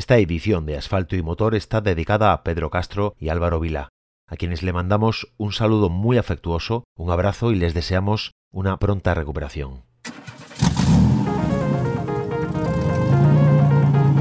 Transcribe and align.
Esta 0.00 0.16
edición 0.16 0.64
de 0.64 0.78
Asfalto 0.78 1.14
y 1.14 1.22
Motor 1.22 1.54
está 1.54 1.82
dedicada 1.82 2.32
a 2.32 2.42
Pedro 2.42 2.70
Castro 2.70 3.14
y 3.18 3.28
Álvaro 3.28 3.60
Vila, 3.60 3.90
a 4.26 4.36
quienes 4.36 4.62
le 4.62 4.72
mandamos 4.72 5.30
un 5.36 5.52
saludo 5.52 5.90
muy 5.90 6.16
afectuoso, 6.16 6.84
un 6.96 7.10
abrazo 7.10 7.52
y 7.52 7.56
les 7.56 7.74
deseamos 7.74 8.32
una 8.50 8.78
pronta 8.78 9.12
recuperación. 9.12 9.82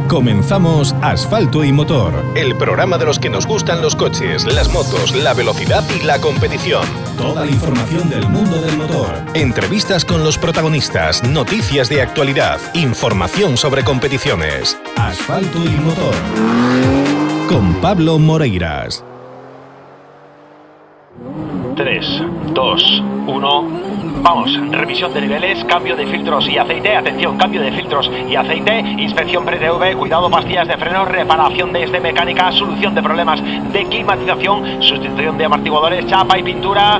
Comenzamos 0.09 0.93
Asfalto 1.01 1.63
y 1.63 1.71
Motor, 1.71 2.11
el 2.35 2.57
programa 2.57 2.97
de 2.97 3.05
los 3.05 3.19
que 3.19 3.29
nos 3.29 3.45
gustan 3.45 3.81
los 3.81 3.95
coches, 3.95 4.43
las 4.51 4.73
motos, 4.73 5.15
la 5.15 5.35
velocidad 5.35 5.83
y 5.95 6.03
la 6.03 6.19
competición. 6.19 6.83
Toda 7.15 7.45
la 7.45 7.51
información 7.51 8.09
del 8.09 8.27
mundo 8.27 8.59
del 8.59 8.75
motor. 8.75 9.13
Entrevistas 9.35 10.03
con 10.03 10.23
los 10.23 10.39
protagonistas, 10.39 11.23
noticias 11.23 11.89
de 11.89 12.01
actualidad, 12.01 12.59
información 12.73 13.55
sobre 13.55 13.83
competiciones. 13.83 14.77
Asfalto 14.99 15.59
y 15.63 15.69
Motor. 15.81 16.13
Con 17.47 17.73
Pablo 17.75 18.19
Moreiras. 18.19 19.03
3, 21.77 22.23
2, 22.53 23.03
1. 23.25 23.67
Vamos, 24.21 24.59
revisión 24.71 25.13
de 25.13 25.21
niveles, 25.21 25.63
cambio 25.63 25.95
de 25.95 26.05
filtros 26.05 26.49
y 26.49 26.57
aceite, 26.57 26.97
atención, 26.97 27.37
cambio 27.37 27.61
de 27.61 27.71
filtros 27.71 28.11
y 28.29 28.35
aceite, 28.35 28.79
inspección 28.81 29.45
pre-TV, 29.45 29.95
cuidado, 29.95 30.29
pastillas 30.29 30.67
de 30.67 30.75
freno, 30.75 31.05
reparación 31.05 31.71
de 31.71 31.85
este 31.85 32.01
mecánica, 32.01 32.51
solución 32.51 32.93
de 32.93 33.01
problemas 33.01 33.41
de 33.71 33.85
climatización, 33.85 34.83
sustitución 34.83 35.37
de 35.37 35.45
amortiguadores, 35.45 36.05
chapa 36.07 36.37
y 36.37 36.43
pintura. 36.43 36.99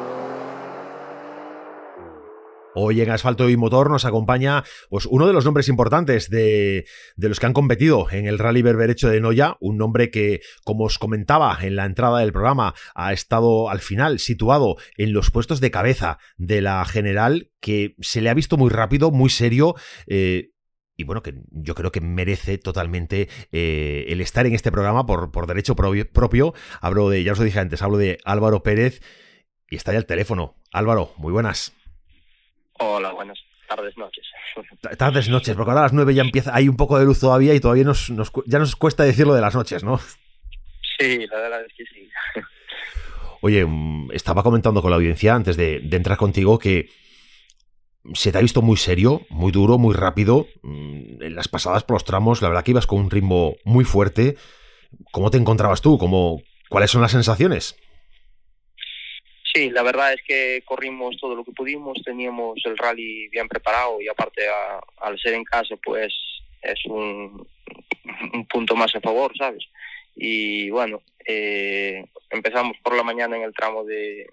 Hoy 2.83 2.99
en 2.99 3.11
Asfalto 3.11 3.47
y 3.47 3.57
Motor 3.57 3.91
nos 3.91 4.05
acompaña 4.05 4.63
pues, 4.89 5.05
uno 5.05 5.27
de 5.27 5.33
los 5.33 5.45
nombres 5.45 5.67
importantes 5.67 6.31
de, 6.31 6.87
de, 7.15 7.29
los 7.29 7.39
que 7.39 7.45
han 7.45 7.53
competido 7.53 8.07
en 8.09 8.25
el 8.25 8.39
Rally 8.39 8.63
Berberecho 8.63 9.07
de 9.07 9.21
Noya, 9.21 9.55
un 9.59 9.77
nombre 9.77 10.09
que, 10.09 10.41
como 10.63 10.85
os 10.85 10.97
comentaba 10.97 11.55
en 11.61 11.75
la 11.75 11.85
entrada 11.85 12.21
del 12.21 12.33
programa, 12.33 12.73
ha 12.95 13.13
estado 13.13 13.69
al 13.69 13.81
final 13.81 14.17
situado 14.17 14.77
en 14.97 15.13
los 15.13 15.29
puestos 15.29 15.61
de 15.61 15.69
cabeza 15.69 16.17
de 16.37 16.61
la 16.61 16.83
general, 16.85 17.51
que 17.59 17.93
se 17.99 18.19
le 18.19 18.31
ha 18.31 18.33
visto 18.33 18.57
muy 18.57 18.71
rápido, 18.71 19.11
muy 19.11 19.29
serio. 19.29 19.75
Eh, 20.07 20.49
y 20.97 21.03
bueno, 21.03 21.21
que 21.21 21.35
yo 21.51 21.75
creo 21.75 21.91
que 21.91 22.01
merece 22.01 22.57
totalmente 22.57 23.29
eh, 23.51 24.05
el 24.07 24.21
estar 24.21 24.47
en 24.47 24.55
este 24.55 24.71
programa 24.71 25.05
por, 25.05 25.31
por 25.31 25.45
derecho 25.45 25.75
propio. 25.75 26.55
Hablo 26.81 27.11
de, 27.11 27.23
ya 27.23 27.33
os 27.33 27.37
lo 27.37 27.45
dije 27.45 27.59
antes, 27.59 27.83
hablo 27.83 27.99
de 27.99 28.17
Álvaro 28.25 28.63
Pérez 28.63 29.03
y 29.69 29.75
está 29.75 29.91
ya 29.91 29.99
el 29.99 30.07
teléfono. 30.07 30.55
Álvaro, 30.71 31.13
muy 31.17 31.31
buenas. 31.31 31.73
Hola, 32.83 33.11
buenas 33.11 33.37
tardes, 33.67 33.95
noches. 33.95 34.25
Tardes, 34.97 35.29
noches, 35.29 35.55
porque 35.55 35.69
ahora 35.69 35.81
a 35.81 35.83
las 35.83 35.93
nueve 35.93 36.15
ya 36.15 36.23
empieza, 36.23 36.55
hay 36.55 36.67
un 36.67 36.75
poco 36.75 36.97
de 36.97 37.05
luz 37.05 37.19
todavía 37.19 37.53
y 37.53 37.59
todavía 37.59 37.83
nos, 37.83 38.09
nos, 38.09 38.31
ya 38.47 38.57
nos 38.57 38.75
cuesta 38.75 39.03
decirlo 39.03 39.35
de 39.35 39.41
las 39.41 39.53
noches, 39.53 39.83
¿no? 39.83 39.99
Sí, 40.97 41.27
la 41.27 41.37
verdad 41.37 41.63
es 41.63 41.73
que 41.77 41.85
sí. 41.85 42.09
Oye, 43.41 43.65
mm, 43.65 44.09
estaba 44.13 44.41
comentando 44.41 44.81
con 44.81 44.89
la 44.89 44.97
audiencia 44.97 45.35
antes 45.35 45.57
de, 45.57 45.79
de, 45.79 45.97
entrar 45.97 46.17
contigo 46.17 46.57
que 46.57 46.89
se 48.15 48.31
te 48.31 48.39
ha 48.39 48.41
visto 48.41 48.63
muy 48.63 48.77
serio, 48.77 49.27
muy 49.29 49.51
duro, 49.51 49.77
muy 49.77 49.93
rápido. 49.93 50.47
Mm, 50.63 51.21
en 51.21 51.35
las 51.35 51.47
pasadas 51.47 51.83
por 51.83 51.95
los 51.95 52.03
tramos, 52.05 52.41
la 52.41 52.47
verdad 52.47 52.63
que 52.63 52.71
ibas 52.71 52.87
con 52.87 52.99
un 52.99 53.11
ritmo 53.11 53.57
muy 53.63 53.85
fuerte. 53.85 54.37
¿Cómo 55.11 55.29
te 55.29 55.37
encontrabas 55.37 55.81
tú? 55.81 55.99
¿Cómo, 55.99 56.41
¿Cuáles 56.67 56.89
son 56.89 57.03
las 57.03 57.11
sensaciones? 57.11 57.75
Sí, 59.53 59.69
la 59.69 59.83
verdad 59.83 60.13
es 60.13 60.21
que 60.25 60.63
corrimos 60.65 61.17
todo 61.17 61.35
lo 61.35 61.43
que 61.43 61.51
pudimos, 61.51 62.01
teníamos 62.05 62.61
el 62.63 62.77
rally 62.77 63.27
bien 63.27 63.47
preparado 63.49 63.99
y 63.99 64.07
aparte 64.07 64.47
a, 64.47 64.79
al 65.01 65.19
ser 65.19 65.33
en 65.33 65.43
casa 65.43 65.75
pues 65.83 66.13
es 66.61 66.85
un, 66.85 67.47
un, 68.33 68.45
punto 68.47 68.75
más 68.75 68.95
a 68.95 69.01
favor, 69.01 69.35
¿sabes? 69.37 69.65
Y 70.15 70.69
bueno, 70.69 71.01
eh, 71.25 72.05
empezamos 72.29 72.77
por 72.81 72.95
la 72.95 73.03
mañana 73.03 73.35
en 73.35 73.43
el 73.43 73.53
tramo 73.53 73.83
de, 73.83 74.31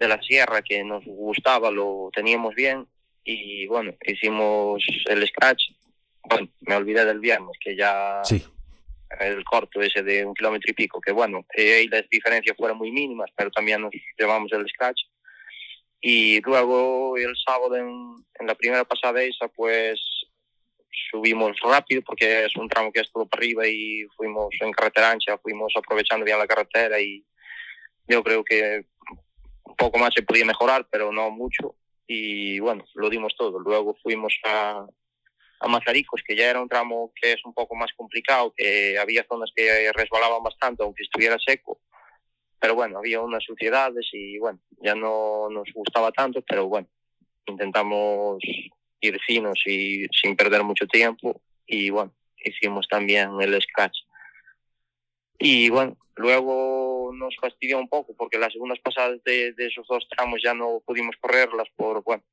de 0.00 0.08
la 0.08 0.20
sierra 0.20 0.62
que 0.62 0.82
nos 0.82 1.04
gustaba, 1.04 1.70
lo 1.70 2.10
teníamos 2.12 2.54
bien 2.56 2.88
y 3.22 3.66
bueno, 3.66 3.94
hicimos 4.04 4.82
el 5.06 5.26
scratch. 5.28 5.62
Bueno, 6.24 6.48
me 6.60 6.74
olvidé 6.74 7.04
del 7.04 7.20
viernes 7.20 7.56
que 7.60 7.76
ya 7.76 8.20
sí 8.24 8.44
el 9.20 9.44
corto 9.44 9.80
ese 9.80 10.02
de 10.02 10.24
un 10.24 10.34
kilómetro 10.34 10.70
y 10.70 10.74
pico, 10.74 11.00
que 11.00 11.12
bueno, 11.12 11.44
eh, 11.56 11.86
las 11.90 12.08
diferencias 12.08 12.56
fueron 12.56 12.78
muy 12.78 12.90
mínimas, 12.90 13.30
pero 13.36 13.50
también 13.50 13.80
nos 13.80 13.92
llevamos 14.18 14.52
el 14.52 14.68
scratch. 14.68 15.02
Y 16.00 16.40
luego 16.42 17.16
el 17.16 17.34
sábado 17.36 17.76
en, 17.76 18.24
en 18.38 18.46
la 18.46 18.54
primera 18.54 18.84
pasada 18.84 19.22
esa, 19.22 19.48
pues 19.48 20.00
subimos 21.10 21.58
rápido 21.60 22.02
porque 22.02 22.44
es 22.44 22.56
un 22.56 22.68
tramo 22.68 22.92
que 22.92 23.00
es 23.00 23.10
todo 23.12 23.26
para 23.26 23.40
arriba 23.40 23.66
y 23.66 24.04
fuimos 24.16 24.48
en 24.60 24.72
carretera 24.72 25.10
ancha, 25.10 25.38
fuimos 25.38 25.72
aprovechando 25.76 26.24
bien 26.24 26.38
la 26.38 26.46
carretera 26.46 27.00
y 27.00 27.24
yo 28.06 28.22
creo 28.22 28.44
que 28.44 28.84
un 29.64 29.76
poco 29.76 29.98
más 29.98 30.14
se 30.14 30.22
podía 30.22 30.44
mejorar, 30.44 30.86
pero 30.90 31.12
no 31.12 31.30
mucho. 31.30 31.74
Y 32.06 32.58
bueno, 32.60 32.84
lo 32.94 33.10
dimos 33.10 33.34
todo. 33.36 33.58
Luego 33.58 33.96
fuimos 34.02 34.34
a, 34.44 34.86
a 35.60 35.68
Mazaricos, 35.68 36.22
que 36.22 36.36
ya 36.36 36.50
era 36.50 36.60
un 36.60 36.68
tramo 36.68 37.12
que 37.20 37.32
es 37.32 37.44
un 37.44 37.52
poco 37.52 37.74
más 37.74 37.90
complicado, 37.96 38.52
que 38.56 38.98
había 38.98 39.26
zonas 39.28 39.50
que 39.54 39.92
resbalaban 39.92 40.42
bastante, 40.42 40.82
aunque 40.82 41.02
estuviera 41.02 41.36
seco. 41.38 41.80
Pero 42.60 42.74
bueno, 42.74 42.98
había 42.98 43.20
unas 43.20 43.44
suciedades 43.44 44.08
y 44.12 44.38
bueno, 44.38 44.60
ya 44.82 44.94
no 44.94 45.48
nos 45.50 45.68
gustaba 45.72 46.10
tanto, 46.12 46.42
pero 46.42 46.66
bueno, 46.66 46.88
intentamos 47.46 48.42
ir 49.00 49.18
finos 49.26 49.62
y 49.66 50.06
sin 50.12 50.36
perder 50.36 50.64
mucho 50.64 50.86
tiempo 50.86 51.40
y 51.66 51.90
bueno, 51.90 52.12
hicimos 52.36 52.88
también 52.88 53.30
el 53.40 53.60
scratch. 53.62 53.96
Y 55.38 55.70
bueno, 55.70 55.96
luego 56.16 57.12
nos 57.14 57.36
fastidió 57.36 57.78
un 57.78 57.88
poco 57.88 58.14
porque 58.16 58.38
las 58.38 58.52
segundas 58.52 58.80
pasadas 58.80 59.22
de, 59.24 59.52
de 59.52 59.66
esos 59.66 59.86
dos 59.86 60.06
tramos 60.08 60.40
ya 60.42 60.52
no 60.52 60.82
pudimos 60.84 61.16
correrlas 61.20 61.68
por, 61.76 62.02
bueno, 62.02 62.24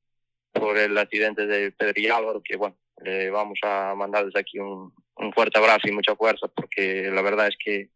por 0.51 0.77
el 0.77 0.97
accidente 0.97 1.45
de 1.45 1.71
Pedro 1.71 2.01
y 2.01 2.07
Álvaro, 2.07 2.41
que 2.41 2.55
bueno, 2.55 2.75
le 3.01 3.29
vamos 3.29 3.59
a 3.63 3.93
mandar 3.95 4.25
desde 4.25 4.39
aquí 4.39 4.59
un, 4.59 4.93
un 5.17 5.33
fuerte 5.33 5.59
abrazo 5.59 5.87
y 5.87 5.91
mucha 5.91 6.15
fuerza, 6.15 6.47
porque 6.47 7.09
la 7.11 7.21
verdad 7.21 7.47
es 7.47 7.57
que 7.63 7.89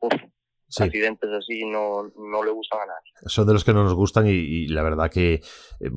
uf, 0.00 0.14
sí. 0.68 0.82
accidentes 0.82 1.30
así 1.30 1.64
no, 1.64 2.10
no, 2.16 2.44
le 2.44 2.50
gustan 2.50 2.80
a 2.80 2.86
nadie. 2.86 3.12
Son 3.26 3.46
de 3.46 3.52
los 3.52 3.64
que 3.64 3.72
no 3.72 3.84
nos 3.84 3.94
gustan 3.94 4.26
y, 4.26 4.30
y 4.30 4.68
la 4.68 4.82
verdad 4.82 5.10
que 5.10 5.34
eh, 5.80 5.90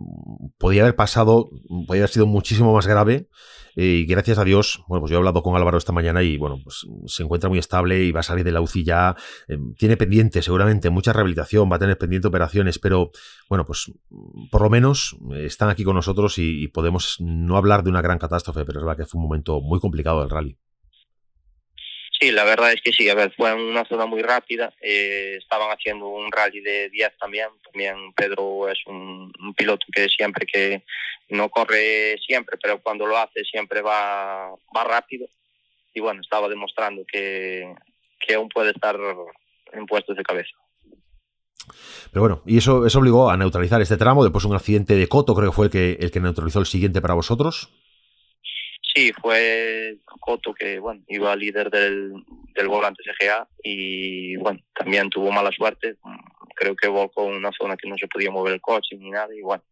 podía 0.58 0.84
haber 0.84 0.96
pasado, 0.96 1.50
podía 1.88 2.02
haber 2.02 2.10
sido 2.10 2.26
muchísimo 2.26 2.74
más 2.74 2.88
grave. 2.88 3.28
Eh, 3.78 4.02
y 4.04 4.06
gracias 4.06 4.38
a 4.38 4.44
Dios, 4.44 4.84
bueno, 4.88 5.02
pues 5.02 5.12
yo 5.12 5.16
he 5.16 5.20
hablado 5.20 5.42
con 5.42 5.56
Álvaro 5.56 5.78
esta 5.78 5.94
mañana 5.94 6.22
y 6.24 6.38
bueno, 6.38 6.60
pues 6.62 6.86
se 7.06 7.24
encuentra 7.24 7.50
muy 7.50 7.58
estable 7.58 8.04
y 8.04 8.12
va 8.12 8.20
a 8.20 8.24
salir 8.24 8.44
de 8.44 8.52
la 8.52 8.60
UCI 8.60 8.84
ya. 8.84 9.16
Eh, 9.48 9.58
tiene 9.78 9.96
pendiente 9.96 10.42
seguramente 10.42 10.90
mucha 10.90 11.14
rehabilitación, 11.14 11.72
va 11.72 11.78
a 11.78 11.80
tener 11.80 11.98
pendiente 11.98 12.28
operaciones, 12.28 12.80
pero 12.80 13.12
bueno, 13.50 13.66
pues 13.66 13.92
por 14.52 14.62
lo 14.62 14.70
menos 14.70 15.18
están 15.38 15.70
aquí 15.70 15.84
con 15.86 15.96
nosotros 15.96 16.38
y, 16.38 16.64
y 16.64 16.68
podemos 16.68 17.18
no 17.22 17.56
hablar 17.56 17.84
de 17.84 17.90
una 17.90 18.02
gran 18.02 18.20
catástrofe, 18.20 18.66
pero 18.66 18.80
es 18.80 18.86
verdad 18.86 18.98
que 18.98 19.06
fue 19.06 19.20
un 19.20 19.28
momento 19.28 19.62
muy 19.62 19.80
complicado 19.80 20.20
del 20.20 20.30
rally. 20.30 20.58
Sí, 22.22 22.32
la 22.32 22.44
verdad 22.44 22.72
es 22.72 22.82
que 22.84 22.92
sí, 22.92 23.10
a 23.10 23.16
ver, 23.16 23.34
fue 23.36 23.52
una 23.52 23.84
zona 23.86 24.06
muy 24.06 24.22
rápida, 24.22 24.72
eh, 24.80 25.38
estaban 25.40 25.72
haciendo 25.72 26.08
un 26.08 26.32
rally 26.32 26.62
de 26.62 26.88
10 26.92 27.18
también, 27.18 27.48
también 27.64 28.14
Pedro 28.14 28.70
es 28.70 28.78
un, 28.86 29.34
un, 29.40 29.54
piloto 29.56 29.88
que 29.92 30.08
siempre 30.08 30.46
que 30.46 30.84
no 31.30 31.50
corre 31.50 32.20
siempre, 32.24 32.60
pero 32.62 32.80
cuando 32.80 33.08
lo 33.08 33.18
hace 33.18 33.44
siempre 33.44 33.82
va, 33.82 34.52
va 34.52 34.84
rápido. 34.84 35.28
Y 35.96 36.00
bueno, 36.00 36.22
estaba 36.22 36.48
demostrando 36.48 37.04
que, 37.12 37.74
que 38.20 38.36
aún 38.36 38.50
puede 38.50 38.70
estar 38.70 39.00
en 39.74 39.88
puestos 39.88 40.16
de 40.16 40.22
cabeza. 40.22 40.56
Pero 42.12 42.22
bueno, 42.22 42.44
y 42.46 42.60
eso, 42.60 42.86
eso 42.86 43.00
obligó 43.00 43.32
a 43.32 43.38
neutralizar 43.38 43.82
este 43.82 43.98
tramo, 43.98 44.24
después 44.24 44.46
un 44.46 44.56
accidente 44.56 44.94
de 44.94 45.08
Coto 45.08 45.34
creo 45.34 45.50
que 45.50 45.56
fue 45.56 45.66
el 45.66 45.72
que, 45.72 45.98
el 46.00 46.12
que 46.12 46.20
neutralizó 46.20 46.60
el 46.60 46.68
siguiente 46.68 47.02
para 47.02 47.16
vosotros. 47.16 47.72
Sí, 48.94 49.14
fue 49.14 49.98
Coto 50.20 50.54
que 50.54 50.80
bueno 50.80 51.02
iba 51.08 51.36
líder 51.36 51.70
del, 51.70 52.14
del 52.54 52.68
volante 52.68 53.04
CGA 53.04 53.48
y 53.64 54.36
bueno 54.38 54.60
también 54.74 55.10
tuvo 55.10 55.32
mala 55.32 55.52
suerte. 55.52 55.96
Creo 56.56 56.76
que 56.76 56.88
volcó 56.88 57.28
en 57.28 57.38
una 57.38 57.52
zona 57.52 57.78
que 57.78 57.88
no 57.88 57.98
se 57.98 58.08
podía 58.08 58.32
mover 58.32 58.54
el 58.54 58.62
coche 58.62 58.98
ni 58.98 59.10
nada 59.10 59.34
y 59.34 59.42
bueno 59.42 59.64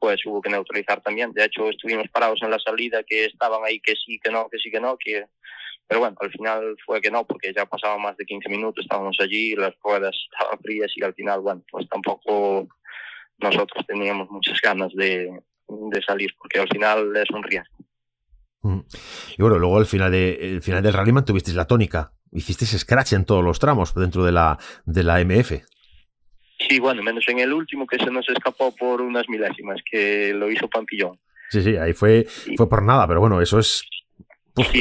pues 0.00 0.24
hubo 0.24 0.40
que 0.40 0.50
neutralizar 0.50 1.00
también. 1.02 1.32
De 1.32 1.44
hecho, 1.44 1.68
estuvimos 1.68 2.08
parados 2.08 2.40
en 2.42 2.50
la 2.50 2.58
salida 2.58 3.04
que 3.04 3.26
estaban 3.26 3.60
ahí 3.64 3.78
que 3.80 3.94
sí, 3.94 4.18
que 4.18 4.30
no, 4.30 4.48
que 4.48 4.58
sí, 4.58 4.70
que 4.70 4.80
no, 4.80 4.96
que... 4.96 5.26
Pero 5.86 6.00
bueno, 6.00 6.16
al 6.20 6.30
final 6.30 6.76
fue 6.86 7.00
que 7.02 7.10
no, 7.10 7.26
porque 7.26 7.52
ya 7.54 7.66
pasaban 7.66 8.00
más 8.00 8.16
de 8.16 8.24
15 8.24 8.48
minutos, 8.48 8.84
estábamos 8.84 9.18
allí, 9.20 9.54
las 9.56 9.74
ruedas 9.82 10.16
estaban 10.32 10.58
frías 10.60 10.90
y 10.96 11.04
al 11.04 11.14
final, 11.14 11.40
bueno, 11.40 11.62
pues 11.70 11.86
tampoco 11.88 12.68
nosotros 13.38 13.84
teníamos 13.86 14.30
muchas 14.30 14.58
ganas 14.60 14.94
de, 14.94 15.28
de 15.68 16.02
salir, 16.02 16.34
porque 16.38 16.60
al 16.60 16.68
final 16.68 17.14
es 17.16 17.28
un 17.30 17.42
riesgo. 17.42 17.74
Mm. 18.62 18.80
Y 19.38 19.42
bueno, 19.42 19.58
luego 19.58 19.78
al 19.78 19.86
final, 19.86 20.10
de, 20.10 20.34
el 20.34 20.62
final 20.62 20.82
del 20.82 20.92
rallyman 20.92 21.24
tuvisteis 21.24 21.56
la 21.56 21.66
tónica, 21.66 22.12
hicisteis 22.32 22.78
scratch 22.78 23.14
en 23.14 23.24
todos 23.24 23.44
los 23.44 23.58
tramos 23.58 23.94
dentro 23.94 24.24
de 24.24 24.32
la, 24.32 24.58
de 24.84 25.02
la 25.02 25.24
MF. 25.24 25.52
Sí, 26.68 26.78
bueno, 26.78 27.02
menos 27.02 27.24
en 27.28 27.38
el 27.38 27.52
último 27.52 27.86
que 27.86 27.98
se 27.98 28.10
nos 28.10 28.28
escapó 28.28 28.74
por 28.76 29.00
unas 29.00 29.28
milésimas, 29.28 29.80
que 29.90 30.34
lo 30.34 30.50
hizo 30.50 30.68
Pampillón. 30.68 31.18
Sí, 31.48 31.62
sí, 31.62 31.76
ahí 31.76 31.94
fue, 31.94 32.26
fue 32.56 32.68
por 32.68 32.82
nada, 32.82 33.08
pero 33.08 33.20
bueno, 33.20 33.40
eso 33.40 33.58
es 33.58 33.82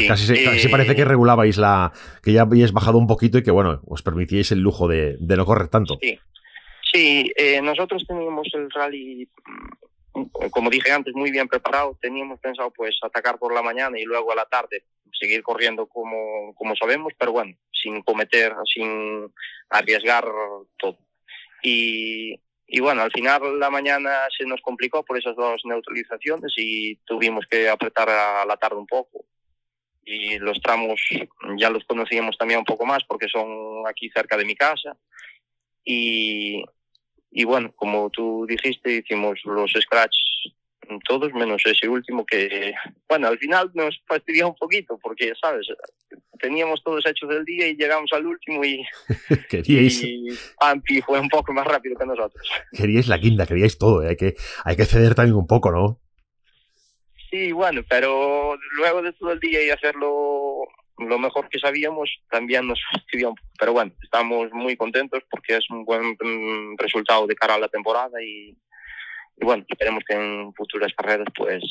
casi, 0.08 0.68
parece 0.70 0.96
que 0.96 1.02
eh, 1.02 1.06
regulabais 1.06 1.58
la. 1.58 1.92
que 2.24 2.34
ya 2.34 2.42
habíais 2.42 2.74
bajado 2.74 2.98
un 2.98 3.08
poquito 3.08 3.38
y 3.38 3.44
que, 3.44 3.52
bueno, 3.52 3.82
os 3.88 4.02
permitíais 4.02 4.52
el 4.52 4.60
lujo 4.60 4.88
de, 4.88 5.18
no 5.20 5.46
correr 5.46 5.68
tanto. 5.70 5.98
Sí, 6.02 6.20
sí 6.92 7.32
eh, 7.36 7.62
nosotros 7.62 8.06
teníamos 8.08 8.48
el 8.54 8.70
rally, 8.72 9.28
mm, 9.46 9.89
como 10.52 10.70
dije 10.70 10.92
antes, 10.92 11.14
muy 11.14 11.32
bien 11.32 11.48
preparado. 11.48 11.98
Teníamos 12.02 12.40
pensado, 12.40 12.72
pues, 12.72 12.98
atacar 13.02 13.38
por 13.38 13.54
la 13.54 13.62
mañana 13.62 14.00
y 14.00 14.04
luego 14.04 14.32
a 14.32 14.36
la 14.36 14.46
tarde 14.46 14.84
seguir 15.20 15.44
corriendo 15.44 15.88
como, 15.88 16.54
como 16.56 16.76
sabemos, 16.76 17.14
pero 17.18 17.32
bueno, 17.32 17.56
sin 17.72 18.02
cometer, 18.04 18.54
sin 18.74 19.32
arriesgar 19.70 20.26
todo. 20.78 20.98
Y, 21.62 22.40
y 22.68 22.80
bueno, 22.80 23.02
al 23.02 23.12
final 23.12 23.60
la 23.60 23.70
mañana 23.70 24.28
se 24.38 24.46
nos 24.46 24.62
complicó 24.62 25.04
por 25.04 25.18
esas 25.18 25.36
dos 25.36 25.62
neutralizaciones 25.66 26.54
y 26.56 26.96
tuvimos 27.06 27.46
que 27.50 27.68
apretar 27.68 28.10
a 28.10 28.46
la 28.46 28.58
tarde 28.58 28.78
un 28.78 28.88
poco. 28.88 29.26
Y 30.06 30.38
los 30.40 30.60
tramos 30.62 31.02
ya 31.58 31.70
los 31.70 31.84
conocíamos 31.86 32.38
también 32.38 32.60
un 32.60 32.66
poco 32.66 32.86
más 32.86 33.04
porque 33.04 33.28
son 33.28 33.88
aquí 33.88 34.10
cerca 34.10 34.38
de 34.38 34.46
mi 34.46 34.56
casa. 34.56 34.96
Y, 35.84 36.64
y 37.32 37.44
bueno, 37.44 37.72
como 37.76 38.10
tú 38.10 38.46
dijiste, 38.48 38.98
hicimos 38.98 39.40
los 39.46 39.72
scratch 39.72 40.16
todos 41.08 41.32
menos 41.34 41.62
ese 41.66 41.88
último 41.88 42.26
que, 42.26 42.74
bueno, 43.08 43.28
al 43.28 43.38
final 43.38 43.70
nos 43.74 44.02
fastidió 44.08 44.48
un 44.48 44.56
poquito 44.56 44.98
porque, 45.02 45.34
¿sabes? 45.40 45.68
Teníamos 46.40 46.82
todos 46.84 47.06
hechos 47.06 47.30
del 47.30 47.46
día 47.46 47.68
y 47.68 47.76
llegamos 47.76 48.12
al 48.14 48.26
último 48.26 48.64
y, 48.64 48.84
queríais... 49.50 50.04
y 50.04 50.28
Pampi 50.60 51.02
fue 51.02 51.20
un 51.20 51.30
poco 51.30 51.54
más 51.54 51.68
rápido 51.68 51.98
que 51.98 52.06
nosotros. 52.06 52.50
Queríais 52.72 53.08
la 53.08 53.20
quinta, 53.20 53.46
queríais 53.46 53.78
todo, 53.78 54.04
¿eh? 54.04 54.10
hay, 54.10 54.16
que, 54.16 54.36
hay 54.64 54.76
que 54.76 54.86
ceder 54.86 55.16
también 55.16 55.36
un 55.36 55.48
poco, 55.48 55.72
¿no? 55.72 56.00
Sí, 57.30 57.52
bueno, 57.52 57.82
pero 57.88 58.58
luego 58.78 59.04
de 59.04 59.14
todo 59.14 59.32
el 59.34 59.40
día 59.40 59.64
y 59.64 59.70
hacerlo 59.70 60.49
lo 61.00 61.20
mejor 61.20 61.50
que 61.50 61.60
sabíamos 61.60 62.10
también 62.30 62.68
nos 62.68 62.80
fastidió. 62.92 63.34
Pero 63.58 63.74
bueno, 63.74 63.92
estamos 64.04 64.52
muy 64.52 64.76
contentos 64.76 65.24
porque 65.30 65.58
es 65.58 65.70
un 65.70 65.86
buen 65.86 66.12
mm, 66.20 66.78
resultado 66.78 67.28
de 67.28 67.36
cara 67.36 67.56
a 67.56 67.60
la 67.60 67.68
temporada 67.68 68.22
y, 68.22 68.58
bueno, 69.38 69.66
esperemos 69.68 70.04
que 70.08 70.16
en 70.16 70.54
futuras 70.54 70.92
carreras 70.96 71.28
pues 71.36 71.64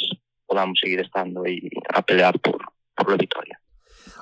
podamos 0.47 0.79
seguir 0.81 1.01
estando 1.01 1.47
y 1.47 1.69
a 1.93 2.03
pelear 2.03 2.39
por, 2.41 2.59
por 2.95 3.11
la 3.11 3.17
victoria. 3.17 3.61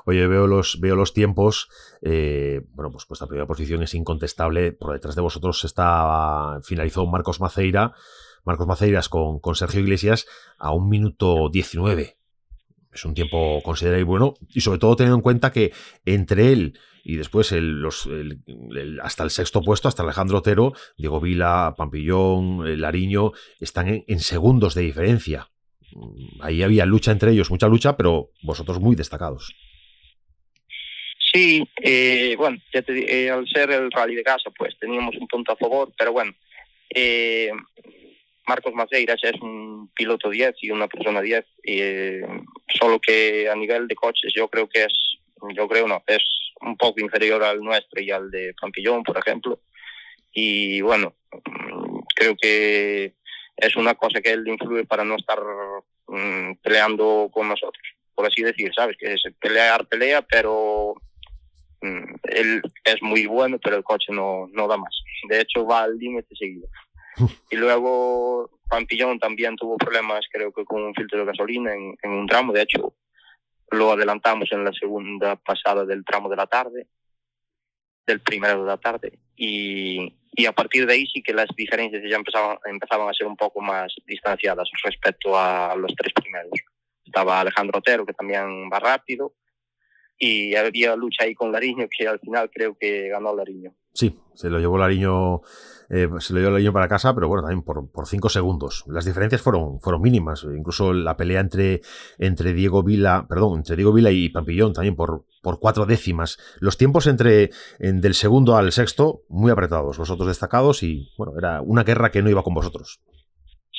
Oye, 0.05 0.27
veo 0.27 0.47
los, 0.47 0.81
veo 0.81 0.95
los 0.95 1.13
tiempos. 1.13 1.69
Eh, 2.03 2.61
bueno, 2.71 2.91
pues 2.91 3.07
vuestra 3.09 3.27
primera 3.27 3.47
posición 3.47 3.83
es 3.83 3.95
incontestable. 3.95 4.73
Por 4.73 4.93
detrás 4.93 5.17
de 5.17 5.23
vosotros 5.23 5.65
está 5.65 6.61
finalizó 6.63 7.07
Marcos 7.07 7.41
Maceira. 7.41 7.93
Marcos 8.45 8.69
Maceiras 8.69 9.09
con, 9.09 9.41
con 9.41 9.57
Sergio 9.57 9.81
Iglesias 9.81 10.27
a 10.59 10.73
un 10.73 10.89
minuto 10.89 11.49
19. 11.51 12.16
Es 12.97 13.05
un 13.05 13.15
tiempo 13.15 13.61
considerable 13.63 14.01
y 14.01 14.05
bueno. 14.05 14.35
Y 14.55 14.63
sobre 14.63 14.79
todo 14.79 14.97
teniendo 14.97 15.17
en 15.17 15.23
cuenta 15.23 15.53
que 15.53 15.71
entre 16.07 16.51
él 16.51 16.79
y 17.05 17.17
después 17.17 17.53
el, 17.53 17.81
los, 17.83 18.09
hasta 19.03 19.23
el 19.23 19.31
sexto 19.31 19.61
puesto, 19.61 19.87
hasta 19.87 20.03
Alejandro 20.03 20.39
Otero, 20.39 20.73
Diego 20.97 21.21
Vila, 21.21 21.75
Pampillón, 21.77 22.81
Lariño, 22.81 23.33
están 23.61 24.03
en, 24.07 24.19
segundos 24.21 24.75
de 24.75 24.83
diferencia. 24.83 25.49
Mm, 25.93 26.41
ahí 26.41 26.63
había 26.63 26.87
lucha 26.87 27.13
entre 27.13 27.33
ellos, 27.33 27.51
mucha 27.51 27.69
lucha, 27.69 27.99
pero 27.99 28.31
vosotros 28.43 28.81
muy 28.81 28.97
destacados. 28.97 29.55
Sí, 31.33 31.63
eh, 31.83 32.35
bueno, 32.39 32.57
ya 32.73 32.83
eh, 32.89 33.31
al 33.31 33.47
ser 33.47 33.71
el 33.73 33.91
rally 33.93 34.15
de 34.15 34.25
casa, 34.25 34.51
pues 34.57 34.77
teníamos 34.81 35.15
un 35.17 35.29
punto 35.29 35.53
a 35.53 35.57
favor, 35.57 35.93
pero 35.99 36.13
bueno, 36.13 36.33
eh, 36.89 37.51
Marcos 38.47 38.75
Maceiras 38.75 39.19
es 39.23 39.41
un 39.41 39.91
piloto 39.95 40.31
10 40.31 40.55
y 40.63 40.71
una 40.71 40.87
persona 40.87 41.21
10, 41.21 41.45
solo 42.69 43.01
que 43.01 43.49
a 43.51 43.55
nivel 43.57 43.89
de 43.89 43.97
coches 43.97 44.33
yo 44.35 44.49
creo 44.49 44.69
que 44.69 44.85
es, 44.85 45.19
yo 45.55 45.67
creo 45.67 45.89
no, 45.89 46.03
es 46.07 46.25
un 46.61 46.77
poco 46.77 47.01
inferior 47.01 47.43
al 47.43 47.61
nuestro 47.61 48.01
y 48.01 48.11
al 48.11 48.31
de 48.31 48.55
Campillón, 48.55 49.03
por 49.03 49.19
ejemplo. 49.19 49.61
Y 50.33 50.81
bueno, 50.81 51.15
creo 52.15 52.37
que 52.41 53.15
es 53.57 53.77
una 53.77 53.95
cosa 53.95 54.21
que 54.21 54.33
él 54.33 54.47
influye 54.47 54.85
para 54.85 55.05
no 55.05 55.17
estar 55.17 55.39
mm, 56.07 56.57
peleando 56.63 57.31
con 57.33 57.49
nosotros, 57.49 57.83
por 58.15 58.27
así 58.27 58.43
decir, 58.43 58.71
¿sabes? 58.75 58.97
Que 58.99 59.15
es 59.15 59.23
pelear, 59.41 59.87
pelea, 59.87 60.23
pero 60.23 60.95
mm, 61.81 62.15
él 62.25 62.63
es 62.85 63.03
muy 63.03 63.27
bueno, 63.27 63.59
pero 63.59 63.77
el 63.77 63.85
coche 63.85 64.13
no, 64.13 64.47
no 64.53 64.69
da 64.69 64.77
más. 64.77 64.95
De 65.29 65.41
hecho, 65.41 65.67
va 65.67 65.83
al 65.83 65.99
límite 65.99 66.35
seguido. 66.37 66.69
Y 67.51 67.57
luego 67.57 68.51
Pampillón 68.69 69.19
también 69.19 69.57
tuvo 69.57 69.77
problemas, 69.77 70.27
creo 70.31 70.53
que 70.53 70.65
con 70.65 70.83
un 70.83 70.95
filtro 70.95 71.21
de 71.21 71.27
gasolina 71.27 71.75
en, 71.75 71.97
en 72.03 72.11
un 72.11 72.27
tramo. 72.27 72.53
De 72.53 72.63
hecho, 72.63 72.95
lo 73.71 73.93
adelantamos 73.93 74.51
en 74.53 74.65
la 74.65 74.73
segunda 74.73 75.37
pasada 75.37 75.85
del 75.85 76.05
tramo 76.05 76.29
de 76.29 76.37
la 76.37 76.47
tarde, 76.47 76.89
del 78.07 78.21
primero 78.21 78.63
de 78.63 78.69
la 78.69 78.77
tarde, 78.77 79.19
y, 79.35 80.17
y 80.33 80.47
a 80.47 80.53
partir 80.53 80.87
de 80.87 80.93
ahí 80.95 81.07
sí 81.07 81.23
que 81.23 81.35
las 81.35 81.49
diferencias 81.57 82.03
ya 82.09 82.17
empezaban, 82.17 82.59
empezaban 82.67 83.09
a 83.09 83.15
ser 83.15 83.27
un 83.27 83.37
poco 83.37 83.61
más 83.61 83.93
distanciadas 84.07 84.69
respecto 84.85 85.37
a 85.37 85.75
los 85.75 85.93
tres 85.97 86.13
primeros. 86.13 86.53
Estaba 87.05 87.41
Alejandro 87.41 87.79
Otero, 87.79 88.07
que 88.07 88.13
también 88.13 88.71
va 88.73 88.79
rápido, 88.79 89.35
y 90.19 90.55
había 90.55 90.95
lucha 90.95 91.25
ahí 91.25 91.35
con 91.35 91.51
Lariño, 91.51 91.89
que 91.91 92.07
al 92.07 92.21
final 92.21 92.51
creo 92.51 92.77
que 92.79 93.09
ganó 93.09 93.35
Lariño. 93.35 93.75
Sí, 93.97 94.15
se 94.35 94.51
lo 94.51 94.59
llevó 94.59 94.77
Lariño, 94.77 95.41
eh, 95.89 96.07
se 96.19 96.35
lo 96.35 96.41
llevó 96.41 96.53
Lariño 96.53 96.75
para 96.75 96.87
casa, 96.87 97.15
pero 97.15 97.29
bueno, 97.29 97.43
también 97.43 97.63
por, 97.63 97.91
por 97.91 98.07
cinco 98.07 98.29
segundos. 98.29 98.85
Las 98.89 99.07
diferencias 99.07 99.41
fueron, 99.41 99.81
fueron 99.81 100.03
mínimas. 100.03 100.45
Incluso 100.45 100.93
la 100.93 101.17
pelea 101.17 101.41
entre, 101.41 101.81
entre 102.19 102.53
Diego 102.53 102.83
Vila, 102.83 103.25
perdón, 103.27 103.61
entre 103.61 103.75
Diego 103.75 103.95
Vila 103.95 104.11
y 104.11 104.29
Pampillón 104.29 104.75
también 104.75 104.97
por, 104.97 105.25
por 105.43 105.59
cuatro 105.61 105.87
décimas. 105.87 106.37
Los 106.61 106.77
tiempos 106.77 107.07
entre 107.07 107.49
en, 107.79 108.03
del 108.03 108.13
segundo 108.13 108.57
al 108.57 108.71
sexto, 108.71 109.23
muy 109.31 109.51
apretados, 109.51 109.97
los 109.97 110.11
otros 110.11 110.29
destacados, 110.29 110.83
y 110.83 111.11
bueno, 111.17 111.33
era 111.39 111.63
una 111.63 111.85
guerra 111.85 112.11
que 112.11 112.21
no 112.21 112.29
iba 112.29 112.43
con 112.43 112.53
vosotros. 112.53 113.01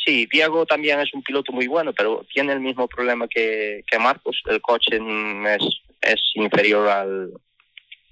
Sí, 0.03 0.27
Diego 0.31 0.65
también 0.65 1.00
es 1.00 1.13
un 1.13 1.21
piloto 1.21 1.51
muy 1.51 1.67
bueno, 1.67 1.93
pero 1.93 2.25
tiene 2.33 2.53
el 2.53 2.59
mismo 2.62 2.88
problema 2.88 3.27
que, 3.27 3.83
que 3.86 4.00
Marcos. 4.00 4.41
El 4.47 4.62
coche 4.62 4.97
es 4.97 5.81
es 6.01 6.21
inferior 6.36 6.88
al, 6.88 7.31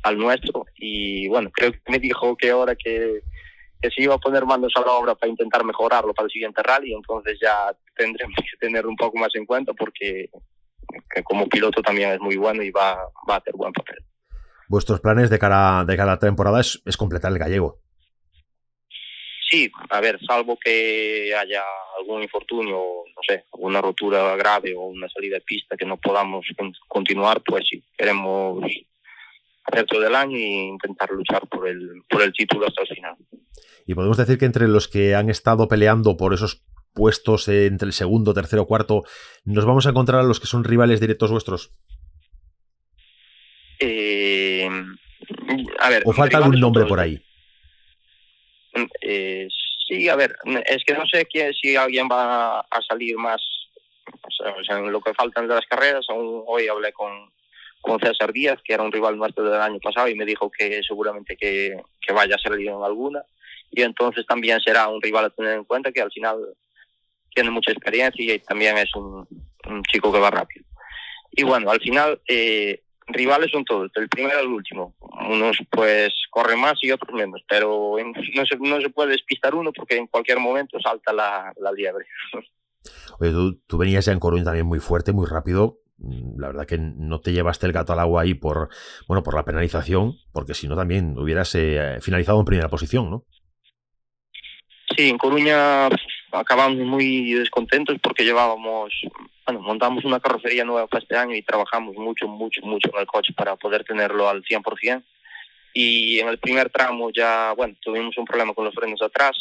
al 0.05 0.17
nuestro. 0.17 0.65
Y 0.75 1.27
bueno, 1.27 1.49
creo 1.51 1.71
que 1.71 1.79
me 1.87 1.99
dijo 1.99 2.37
que 2.37 2.51
ahora 2.51 2.75
que, 2.75 3.21
que 3.81 3.89
se 3.89 4.03
iba 4.03 4.13
a 4.13 4.19
poner 4.19 4.45
manos 4.45 4.71
a 4.75 4.81
la 4.81 4.93
obra 4.93 5.15
para 5.15 5.31
intentar 5.31 5.65
mejorarlo 5.65 6.13
para 6.13 6.27
el 6.27 6.31
siguiente 6.31 6.61
rally, 6.61 6.93
entonces 6.93 7.37
ya 7.41 7.75
tendremos 7.95 8.35
que 8.37 8.57
tener 8.59 8.85
un 8.85 8.95
poco 8.95 9.17
más 9.17 9.33
en 9.35 9.45
cuenta 9.45 9.73
porque 9.73 10.29
como 11.23 11.47
piloto 11.49 11.81
también 11.81 12.11
es 12.11 12.19
muy 12.19 12.37
bueno 12.37 12.61
y 12.61 12.69
va, 12.69 12.95
va 13.29 13.35
a 13.35 13.37
hacer 13.37 13.53
buen 13.55 13.73
papel. 13.73 13.97
Vuestros 14.67 15.01
planes 15.01 15.29
de 15.29 15.39
cara, 15.39 15.83
de 15.85 15.97
cada 15.97 16.19
temporada 16.19 16.61
es, 16.61 16.81
es 16.85 16.97
completar 16.97 17.31
el 17.31 17.39
gallego. 17.39 17.79
Sí, 19.49 19.71
a 19.89 20.01
ver, 20.01 20.19
salvo 20.25 20.57
que 20.57 21.33
haya 21.35 21.63
algún 21.99 22.23
infortunio, 22.23 22.77
no 23.15 23.21
sé, 23.27 23.45
alguna 23.53 23.81
rotura 23.81 24.35
grave 24.35 24.75
o 24.75 24.81
una 24.81 25.07
salida 25.09 25.35
de 25.35 25.41
pista 25.41 25.77
que 25.77 25.85
no 25.85 25.97
podamos 25.97 26.45
continuar, 26.87 27.41
pues 27.41 27.67
sí, 27.69 27.83
queremos 27.95 28.63
hacer 29.65 29.85
todo 29.85 30.05
el 30.07 30.15
año 30.15 30.37
e 30.37 30.69
intentar 30.69 31.09
luchar 31.11 31.47
por 31.47 31.67
el, 31.67 31.89
por 32.09 32.21
el 32.21 32.31
título 32.33 32.67
hasta 32.67 32.83
el 32.83 32.87
final. 32.87 33.15
Y 33.85 33.93
podemos 33.93 34.17
decir 34.17 34.37
que 34.37 34.45
entre 34.45 34.67
los 34.67 34.87
que 34.87 35.15
han 35.15 35.29
estado 35.29 35.67
peleando 35.67 36.17
por 36.17 36.33
esos 36.33 36.63
puestos 36.93 37.47
entre 37.47 37.87
el 37.87 37.93
segundo, 37.93 38.33
tercero, 38.33 38.65
cuarto, 38.65 39.03
¿nos 39.43 39.65
vamos 39.65 39.85
a 39.85 39.89
encontrar 39.89 40.21
a 40.21 40.23
los 40.23 40.39
que 40.39 40.47
son 40.47 40.63
rivales 40.63 40.99
directos 40.99 41.31
vuestros? 41.31 41.71
Eh, 43.79 44.69
a 45.79 45.89
ver, 45.89 46.03
¿O 46.05 46.13
falta 46.13 46.37
algún 46.37 46.59
nombre 46.59 46.85
por 46.85 46.99
ahí? 46.99 47.21
Eh, 49.01 49.47
sí, 49.87 50.07
a 50.09 50.15
ver, 50.15 50.35
es 50.65 50.83
que 50.85 50.93
no 50.93 51.05
sé 51.05 51.27
si 51.61 51.75
alguien 51.75 52.07
va 52.09 52.61
a 52.61 52.81
salir 52.87 53.17
más, 53.17 53.41
o 54.39 54.63
sea, 54.63 54.77
en 54.77 54.91
lo 54.91 55.01
que 55.01 55.13
faltan 55.13 55.47
de 55.47 55.55
las 55.55 55.65
carreras, 55.65 56.05
aún 56.09 56.43
hoy 56.47 56.67
hablé 56.67 56.93
con, 56.93 57.29
con 57.85 57.99
César 57.99 58.33
Díaz, 58.33 58.59
que 58.63 58.73
era 58.73 58.83
un 58.83 58.91
rival 58.91 59.15
nuestro 59.15 59.43
del 59.43 59.61
año 59.61 59.79
pasado, 59.79 60.07
y 60.09 60.15
me 60.15 60.25
dijo 60.25 60.49
que 60.49 60.81
seguramente 60.83 61.37
que, 61.37 61.77
que 62.01 62.13
vaya 62.13 62.35
a 62.35 62.39
salir 62.39 62.67
en 62.67 62.81
alguna, 62.83 63.23
y 63.71 63.83
entonces 63.83 64.25
también 64.25 64.59
será 64.59 64.87
un 64.87 65.01
rival 65.01 65.25
a 65.25 65.29
tener 65.29 65.53
en 65.53 65.65
cuenta 65.65 65.91
que 65.91 66.01
al 66.01 66.11
final 66.11 66.37
tiene 67.33 67.51
mucha 67.51 67.71
experiencia 67.71 68.33
y 68.33 68.39
también 68.39 68.77
es 68.77 68.89
un, 68.95 69.27
chico 69.91 70.11
que 70.11 70.19
va 70.19 70.31
rápido. 70.31 70.65
Y 71.31 71.43
bueno, 71.43 71.69
al 71.69 71.79
final 71.79 72.21
eh, 72.27 72.81
rivales 73.07 73.51
son 73.51 73.65
todos, 73.65 73.91
del 73.93 74.07
primero 74.07 74.39
al 74.39 74.47
último. 74.47 74.95
Unos 75.29 75.57
pues 75.69 76.13
corren 76.31 76.59
más 76.59 76.75
y 76.81 76.91
otros 76.91 77.13
menos, 77.13 77.41
pero 77.47 77.97
no 78.33 78.45
se, 78.45 78.57
no 78.57 78.81
se 78.81 78.89
puede 78.89 79.11
despistar 79.11 79.53
uno 79.53 79.71
porque 79.73 79.97
en 79.97 80.07
cualquier 80.07 80.39
momento 80.39 80.79
salta 80.79 81.11
la, 81.11 81.53
la 81.57 81.71
liebre. 81.71 82.05
Oye, 83.19 83.31
tú, 83.67 83.77
venías 83.77 84.07
en 84.07 84.19
Coruña 84.19 84.43
también 84.43 84.65
muy 84.65 84.79
fuerte, 84.79 85.11
muy 85.11 85.27
rápido. 85.27 85.79
Mm, 85.97 86.39
la 86.39 86.47
verdad 86.47 86.65
que 86.65 86.77
no 86.77 87.21
te 87.21 87.31
llevaste 87.31 87.65
el 87.65 87.73
gato 87.73 87.93
al 87.93 87.99
agua 87.99 88.23
ahí 88.23 88.33
por, 88.33 88.69
bueno, 89.07 89.23
por 89.23 89.35
la 89.35 89.45
penalización, 89.45 90.17
porque 90.33 90.53
si 90.53 90.67
no 90.67 90.75
también 90.75 91.17
hubieras 91.17 91.55
eh, 91.55 91.97
finalizado 92.01 92.39
en 92.39 92.45
primera 92.45 92.69
posición, 92.69 93.09
¿no? 93.09 93.25
Sí, 94.95 95.09
en 95.09 95.17
Coruña 95.17 95.87
acabamos 96.31 96.77
muy 96.85 97.33
descontentos 97.33 97.97
porque 98.01 98.23
llevábamos, 98.23 98.93
bueno, 99.45 99.61
montamos 99.61 100.05
una 100.05 100.19
carrocería 100.19 100.63
nueva 100.63 100.87
para 100.87 101.01
este 101.01 101.17
año 101.17 101.35
y 101.35 101.41
trabajamos 101.41 101.95
mucho, 101.95 102.27
mucho, 102.27 102.61
mucho 102.61 102.89
en 102.93 102.99
el 102.99 103.07
coche 103.07 103.33
para 103.33 103.55
poder 103.55 103.83
tenerlo 103.83 104.29
al 104.29 104.43
100%. 104.43 105.03
Y 105.73 106.19
en 106.19 106.29
el 106.29 106.37
primer 106.37 106.69
tramo 106.69 107.09
ya, 107.11 107.53
bueno, 107.53 107.75
tuvimos 107.81 108.17
un 108.17 108.25
problema 108.25 108.53
con 108.53 108.63
los 108.63 108.73
frenos 108.73 109.01
atrás 109.01 109.35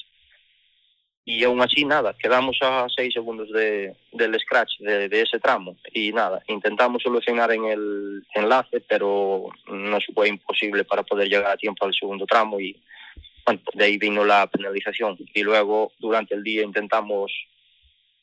y 1.27 1.43
aún 1.45 1.63
así 1.63 1.85
nada, 1.85 2.15
quedamos 2.15 2.59
a 2.61 2.87
seis 2.95 3.15
segundos 3.15 3.51
de, 3.51 3.97
del 4.13 4.39
scratch 4.41 4.79
de, 4.81 5.23
ese 5.23 5.41
tramo 5.41 5.77
y 5.93 6.13
nada, 6.13 6.43
intentamos 6.49 7.03
solucionar 7.03 7.51
en 7.53 7.65
el 7.65 8.27
enlace, 8.35 8.81
pero 8.81 9.47
nos 9.67 10.05
fue 10.15 10.29
imposible 10.29 10.85
para 10.85 11.03
poder 11.03 11.29
llegar 11.29 11.51
a 11.51 11.57
tiempo 11.57 11.87
al 11.87 11.95
segundo 11.95 12.27
tramo 12.27 12.61
y 12.61 12.79
bueno, 13.47 13.61
de 13.73 13.85
ahí 13.85 13.97
vino 13.97 14.25
la 14.25 14.47
penalización 14.47 15.17
y 15.33 15.43
luego 15.43 15.93
durante 15.99 16.35
el 16.35 16.43
día 16.43 16.63
intentamos 16.63 17.33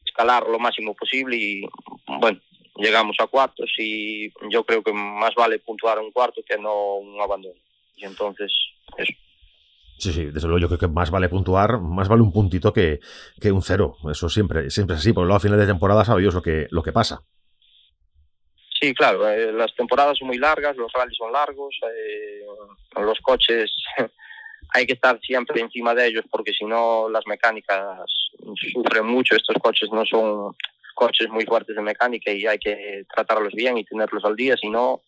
escalar 0.05 0.47
lo 0.47 0.59
máximo 0.59 0.93
posible 0.93 1.35
y 1.35 1.61
bueno, 2.05 2.39
llegamos 2.75 3.15
a 3.19 3.27
cuartos 3.27 3.71
y 3.77 4.31
yo 4.49 4.63
creo 4.63 4.83
que 4.83 4.93
más 4.93 5.33
vale 5.35 5.57
puntuar 5.57 5.97
un 5.99 6.11
cuarto 6.11 6.41
que 6.47 6.57
no 6.57 6.95
un 6.95 7.19
abandono 7.19 7.55
y 7.95 8.05
entonces 8.05 8.53
eso. 8.97 9.13
Sí, 10.01 10.11
sí, 10.11 10.25
desde 10.25 10.47
luego 10.47 10.57
yo 10.57 10.67
creo 10.67 10.79
que 10.79 10.87
más 10.87 11.11
vale 11.11 11.29
puntuar, 11.29 11.79
más 11.79 12.07
vale 12.07 12.23
un 12.23 12.33
puntito 12.33 12.73
que, 12.73 12.99
que 13.39 13.51
un 13.51 13.61
cero. 13.61 13.97
Eso 14.09 14.29
siempre, 14.29 14.71
siempre 14.71 14.95
es 14.95 15.01
así, 15.01 15.13
porque 15.13 15.25
luego 15.25 15.37
a 15.37 15.39
final 15.39 15.59
de 15.59 15.67
temporada 15.67 16.03
sabe 16.03 16.21
Dios 16.21 16.33
lo 16.33 16.41
que, 16.41 16.65
lo 16.71 16.81
que 16.81 16.91
pasa. 16.91 17.21
Sí, 18.79 18.95
claro, 18.95 19.29
eh, 19.29 19.53
las 19.53 19.75
temporadas 19.75 20.17
son 20.17 20.29
muy 20.29 20.39
largas, 20.39 20.75
los 20.75 20.91
rallies 20.91 21.15
son 21.15 21.31
largos, 21.31 21.79
eh, 21.83 22.41
los 22.99 23.19
coches 23.19 23.71
hay 24.73 24.87
que 24.87 24.93
estar 24.93 25.19
siempre 25.21 25.61
encima 25.61 25.93
de 25.93 26.07
ellos 26.07 26.25
porque 26.31 26.51
si 26.51 26.65
no 26.65 27.07
las 27.07 27.27
mecánicas 27.27 28.09
sufren 28.73 29.05
mucho, 29.05 29.35
estos 29.35 29.57
coches 29.61 29.91
no 29.91 30.03
son 30.03 30.55
coches 30.95 31.29
muy 31.29 31.45
fuertes 31.45 31.75
de 31.75 31.81
mecánica 31.83 32.31
y 32.31 32.47
hay 32.47 32.57
que 32.57 33.05
tratarlos 33.13 33.53
bien 33.53 33.77
y 33.77 33.85
tenerlos 33.85 34.25
al 34.25 34.35
día, 34.35 34.57
si 34.57 34.67
no, 34.67 35.03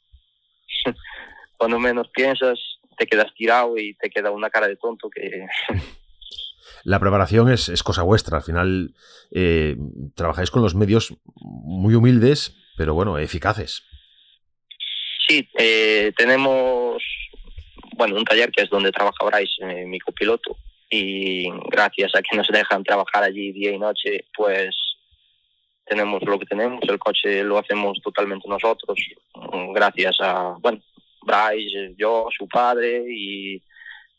cuando 1.58 1.80
menos 1.80 2.08
piensas 2.10 2.60
te 2.98 3.08
quedas 3.08 3.34
tirado 3.36 3.78
y 3.78 3.94
te 3.96 4.10
queda 4.10 4.32
una 4.32 4.50
cara 4.50 4.68
de 4.68 4.76
tonto 4.76 5.10
que... 5.10 5.46
La 6.84 7.00
preparación 7.00 7.50
es, 7.50 7.70
es 7.70 7.82
cosa 7.82 8.04
vuestra. 8.04 8.38
Al 8.38 8.44
final 8.44 8.94
eh, 9.32 9.76
trabajáis 10.16 10.52
con 10.52 10.62
los 10.62 10.76
medios 10.76 11.16
muy 11.36 11.96
humildes, 11.96 12.56
pero 12.78 12.94
bueno, 12.94 13.18
eficaces. 13.18 13.84
Sí, 15.28 15.48
eh, 15.58 16.12
tenemos 16.18 17.02
bueno 17.96 18.16
un 18.16 18.26
taller 18.26 18.52
que 18.52 18.64
es 18.64 18.70
donde 18.70 18.92
trabaja 18.92 19.26
Bryce, 19.26 19.62
eh, 19.62 19.86
mi 19.86 20.00
copiloto, 20.00 20.58
y 20.90 21.50
gracias 21.70 22.14
a 22.16 22.22
que 22.22 22.36
nos 22.36 22.48
dejan 22.48 22.84
trabajar 22.84 23.24
allí 23.24 23.54
día 23.54 23.72
y 23.72 23.80
noche, 23.80 24.26
pues 24.36 24.76
tenemos 25.86 26.22
lo 26.24 26.38
que 26.40 26.46
tenemos. 26.46 26.82
El 26.88 27.00
coche 27.00 27.44
lo 27.44 27.58
hacemos 27.58 28.00
totalmente 28.04 28.48
nosotros, 28.50 29.00
gracias 29.74 30.18
a, 30.20 30.56
bueno, 30.60 30.82
Bryce, 31.26 31.94
yo, 31.98 32.28
su 32.36 32.48
padre 32.48 33.04
y 33.08 33.62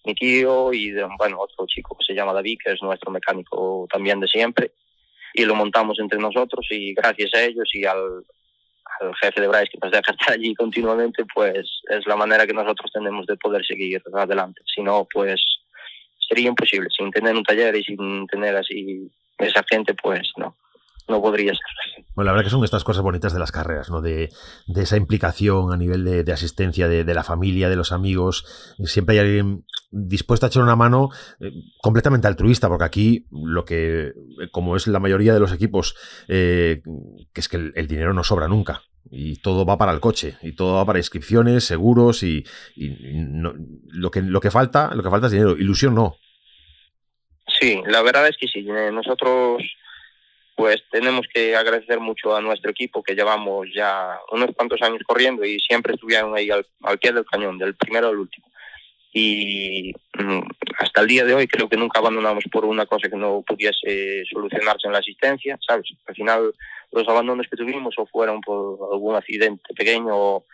mi 0.04 0.14
tío 0.14 0.72
y 0.72 0.92
bueno, 1.18 1.40
otro 1.40 1.66
chico 1.66 1.96
que 1.96 2.04
se 2.04 2.14
llama 2.14 2.32
David, 2.32 2.58
que 2.62 2.72
es 2.72 2.82
nuestro 2.82 3.10
mecánico 3.10 3.86
también 3.90 4.20
de 4.20 4.28
siempre. 4.28 4.72
Y 5.32 5.44
lo 5.44 5.54
montamos 5.54 5.98
entre 5.98 6.18
nosotros 6.18 6.66
y 6.70 6.94
gracias 6.94 7.34
a 7.34 7.42
ellos 7.42 7.68
y 7.72 7.84
al, 7.84 8.24
jefe 9.20 9.40
de 9.40 9.48
Bryce 9.48 9.70
que 9.72 9.78
nos 9.82 9.90
deja 9.90 10.12
estar 10.12 10.32
allí 10.34 10.54
continuamente, 10.54 11.24
pues 11.34 11.82
es 11.88 12.06
la 12.06 12.16
manera 12.16 12.46
que 12.46 12.52
nosotros 12.52 12.90
tenemos 12.92 13.26
de 13.26 13.36
poder 13.36 13.64
seguir 13.66 14.00
adelante. 14.12 14.62
Si 14.72 14.82
no, 14.82 15.06
pues 15.12 15.42
sería 16.28 16.48
imposible. 16.48 16.88
Sin 16.96 17.10
tener 17.10 17.34
un 17.34 17.42
taller 17.42 17.74
y 17.74 17.82
sin 17.82 18.26
tener 18.28 18.54
así 18.56 19.10
esa 19.38 19.64
gente, 19.68 19.94
pues 19.94 20.30
no 20.36 20.54
no 21.08 21.20
podría 21.20 21.52
ser. 21.52 21.83
Bueno, 22.14 22.26
la 22.26 22.32
verdad 22.32 22.44
que 22.44 22.50
son 22.50 22.64
estas 22.64 22.84
cosas 22.84 23.02
bonitas 23.02 23.32
de 23.32 23.40
las 23.40 23.50
carreras, 23.50 23.90
¿no? 23.90 24.00
De, 24.00 24.30
de 24.66 24.82
esa 24.82 24.96
implicación 24.96 25.72
a 25.72 25.76
nivel 25.76 26.24
de, 26.24 26.32
asistencia 26.32 26.86
de, 26.86 27.14
la 27.14 27.24
familia, 27.24 27.68
de 27.68 27.76
los 27.76 27.90
amigos. 27.90 28.44
Siempre 28.84 29.14
hay 29.14 29.20
alguien 29.20 29.64
dispuesto 29.90 30.46
a 30.46 30.48
echar 30.48 30.62
una 30.62 30.76
mano 30.76 31.10
eh, 31.40 31.50
completamente 31.82 32.28
altruista, 32.28 32.68
porque 32.68 32.84
aquí 32.84 33.26
lo 33.32 33.64
que, 33.64 34.12
como 34.52 34.76
es 34.76 34.86
la 34.86 35.00
mayoría 35.00 35.34
de 35.34 35.40
los 35.40 35.52
equipos, 35.52 35.96
eh, 36.28 36.82
que 37.32 37.40
es 37.40 37.48
que 37.48 37.72
el, 37.74 37.86
dinero 37.88 38.14
no 38.14 38.22
sobra 38.22 38.46
nunca. 38.46 38.82
Y 39.10 39.36
todo 39.36 39.66
va 39.66 39.76
para 39.76 39.92
el 39.92 40.00
coche, 40.00 40.36
y 40.40 40.54
todo 40.54 40.74
va 40.74 40.86
para 40.86 40.98
inscripciones, 40.98 41.64
seguros, 41.64 42.22
y, 42.22 42.44
no, 42.76 43.54
lo, 43.88 44.10
que, 44.10 44.22
lo 44.22 44.40
que 44.40 44.50
falta, 44.50 44.94
lo 44.94 45.02
que 45.02 45.10
falta 45.10 45.26
es 45.26 45.32
dinero, 45.32 45.56
ilusión 45.56 45.94
no. 45.94 46.16
Sí, 47.60 47.82
la 47.86 48.02
verdad 48.02 48.28
es 48.28 48.36
que 48.38 48.48
sí. 48.48 48.62
Nosotros 48.62 49.62
pues 50.56 50.82
tenemos 50.90 51.26
que 51.32 51.56
agradecer 51.56 51.98
mucho 52.00 52.34
a 52.36 52.40
nuestro 52.40 52.70
equipo 52.70 53.02
que 53.02 53.14
llevamos 53.14 53.66
ya 53.74 54.18
unos 54.30 54.50
cuantos 54.54 54.80
años 54.82 55.02
corriendo 55.06 55.44
y 55.44 55.58
siempre 55.58 55.94
estuvieron 55.94 56.36
ahí 56.36 56.48
al, 56.50 56.64
pie 56.98 57.12
del 57.12 57.24
cañón, 57.24 57.58
del 57.58 57.74
primero 57.74 58.08
al 58.08 58.18
último. 58.18 58.46
Y 59.12 59.92
mm, 60.18 60.40
hasta 60.78 61.00
el 61.00 61.06
día 61.06 61.24
de 61.24 61.34
hoy 61.34 61.46
creo 61.46 61.68
que 61.68 61.76
nunca 61.76 61.98
abandonamos 61.98 62.44
por 62.50 62.64
una 62.64 62.86
cosa 62.86 63.08
que 63.08 63.16
no 63.16 63.42
pudiese 63.46 64.24
solucionarse 64.30 64.86
en 64.86 64.92
la 64.92 64.98
asistencia, 64.98 65.58
¿sabes? 65.66 65.86
Al 66.06 66.14
final 66.14 66.54
los 66.92 67.08
abandonos 67.08 67.46
que 67.48 67.56
tuvimos 67.56 67.94
o 67.98 68.06
fueron 68.06 68.40
por 68.40 68.78
algún 68.92 69.16
accidente 69.16 69.74
pequeño 69.74 70.12
o 70.14 70.46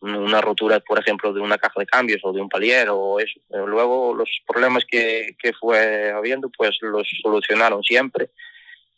una 0.00 0.40
rotura, 0.40 0.80
por 0.80 0.98
ejemplo, 0.98 1.32
de 1.32 1.40
una 1.40 1.58
caja 1.58 1.78
de 1.78 1.86
cambios 1.86 2.20
o 2.24 2.32
de 2.32 2.40
un 2.40 2.48
palier 2.48 2.88
o 2.90 3.20
eso. 3.20 3.38
Luego 3.50 4.14
los 4.14 4.30
problemas 4.46 4.84
que, 4.86 5.36
que 5.38 5.52
fue 5.52 6.10
habiendo, 6.10 6.50
pues 6.56 6.78
los 6.80 7.06
solucionaron 7.22 7.82
siempre 7.82 8.30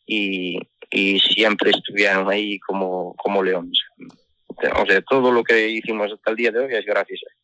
y, 0.06 0.59
y 0.90 1.18
siempre 1.21 1.71
estuvieron 1.71 2.30
ahí 2.30 2.59
como, 2.61 3.14
como 3.16 3.42
leones. 3.42 3.78
O 4.49 4.87
sea, 4.87 5.00
todo 5.02 5.32
lo 5.32 5.42
que 5.42 5.68
hicimos 5.68 6.12
hasta 6.12 6.30
el 6.30 6.37
día 6.37 6.50
de 6.50 6.61
hoy 6.61 6.75
es 6.75 6.85
gracias 6.85 7.21
a 7.23 7.32
ellos. 7.32 7.42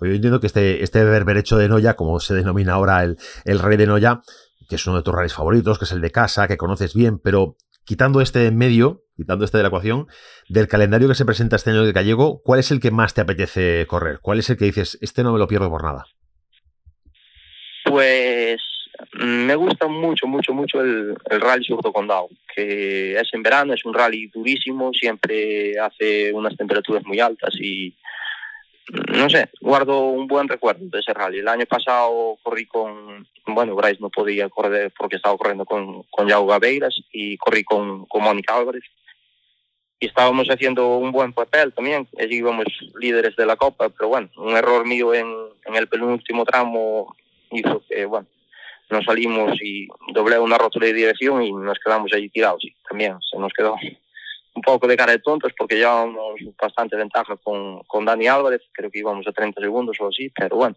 Yo 0.00 0.14
entiendo 0.16 0.40
que 0.40 0.48
este, 0.48 0.82
este 0.82 1.04
berberecho 1.04 1.56
de 1.56 1.68
Noya, 1.68 1.94
como 1.94 2.18
se 2.18 2.34
denomina 2.34 2.74
ahora 2.74 3.04
el, 3.04 3.16
el 3.44 3.60
rey 3.60 3.76
de 3.76 3.86
Noya, 3.86 4.20
que 4.68 4.74
es 4.74 4.86
uno 4.86 4.96
de 4.96 5.02
tus 5.02 5.14
rallies 5.14 5.34
favoritos, 5.34 5.78
que 5.78 5.84
es 5.84 5.92
el 5.92 6.00
de 6.00 6.10
casa, 6.10 6.48
que 6.48 6.56
conoces 6.56 6.94
bien, 6.94 7.20
pero 7.20 7.56
quitando 7.84 8.20
este 8.20 8.46
en 8.46 8.56
medio, 8.56 9.04
quitando 9.16 9.44
este 9.44 9.58
de 9.58 9.62
la 9.62 9.68
ecuación, 9.68 10.06
del 10.48 10.66
calendario 10.66 11.08
que 11.08 11.14
se 11.14 11.24
presenta 11.24 11.56
este 11.56 11.70
año 11.70 11.84
de 11.84 11.92
Gallego, 11.92 12.42
¿cuál 12.42 12.60
es 12.60 12.70
el 12.70 12.80
que 12.80 12.90
más 12.90 13.14
te 13.14 13.20
apetece 13.20 13.86
correr? 13.86 14.18
¿Cuál 14.20 14.38
es 14.40 14.50
el 14.50 14.56
que 14.56 14.64
dices, 14.64 14.98
este 15.00 15.22
no 15.22 15.32
me 15.32 15.38
lo 15.38 15.46
pierdo 15.46 15.70
por 15.70 15.84
nada? 15.84 16.06
Pues 17.84 18.60
me 19.14 19.54
gusta 19.54 19.88
mucho, 19.88 20.26
mucho, 20.26 20.54
mucho 20.54 20.80
el, 20.80 21.14
el 21.30 21.40
rally 21.40 21.64
Surdo 21.64 21.92
Condado, 21.92 22.28
que 22.54 23.18
es 23.18 23.28
en 23.34 23.42
verano, 23.42 23.74
es 23.74 23.84
un 23.84 23.92
rally 23.92 24.28
durísimo, 24.28 24.92
siempre 24.92 25.78
hace 25.78 26.32
unas 26.32 26.56
temperaturas 26.56 27.04
muy 27.04 27.20
altas 27.20 27.54
y 27.60 27.94
no 29.14 29.30
sé, 29.30 29.48
guardo 29.60 30.08
un 30.08 30.26
buen 30.26 30.48
recuerdo 30.48 30.84
de 30.86 30.98
ese 30.98 31.14
rally. 31.14 31.38
El 31.38 31.48
año 31.48 31.66
pasado 31.66 32.36
corrí 32.42 32.66
con, 32.66 33.26
bueno, 33.46 33.74
Bryce 33.74 34.00
no 34.00 34.10
podía 34.10 34.48
correr 34.48 34.92
porque 34.98 35.16
estaba 35.16 35.36
corriendo 35.36 35.64
con, 35.64 36.02
con 36.04 36.28
Yao 36.28 36.46
Gabeiras 36.46 36.94
y 37.12 37.36
corrí 37.36 37.64
con, 37.64 38.06
con 38.06 38.22
Mónica 38.22 38.56
Álvarez. 38.56 38.82
Y 40.00 40.06
estábamos 40.06 40.48
haciendo 40.48 40.96
un 40.96 41.12
buen 41.12 41.32
papel 41.32 41.72
también, 41.72 42.08
allí 42.18 42.36
íbamos 42.36 42.66
líderes 42.98 43.36
de 43.36 43.46
la 43.46 43.56
Copa, 43.56 43.88
pero 43.88 44.08
bueno, 44.08 44.28
un 44.36 44.56
error 44.56 44.84
mío 44.84 45.14
en, 45.14 45.32
en 45.64 45.76
el 45.76 45.86
penúltimo 45.86 46.44
tramo 46.44 47.14
hizo 47.52 47.82
que, 47.88 48.04
bueno, 48.04 48.26
nos 48.92 49.04
salimos 49.04 49.58
y 49.62 49.88
doblé 50.12 50.38
una 50.38 50.58
rotura 50.58 50.86
de 50.86 50.92
dirección 50.92 51.42
y 51.42 51.52
nos 51.52 51.78
quedamos 51.84 52.12
allí 52.12 52.28
tirados. 52.28 52.64
Y 52.64 52.74
también 52.88 53.16
se 53.20 53.38
nos 53.38 53.52
quedó 53.52 53.76
un 54.54 54.62
poco 54.62 54.86
de 54.86 54.96
cara 54.96 55.12
de 55.12 55.18
tontos 55.18 55.52
porque 55.56 55.76
llevábamos 55.76 56.40
bastante 56.60 56.96
ventaja 56.96 57.36
con, 57.42 57.82
con 57.84 58.04
Dani 58.04 58.26
Álvarez, 58.26 58.60
creo 58.72 58.90
que 58.90 58.98
íbamos 58.98 59.26
a 59.26 59.32
30 59.32 59.60
segundos 59.60 59.96
o 60.00 60.08
así, 60.08 60.30
pero 60.30 60.56
bueno, 60.56 60.76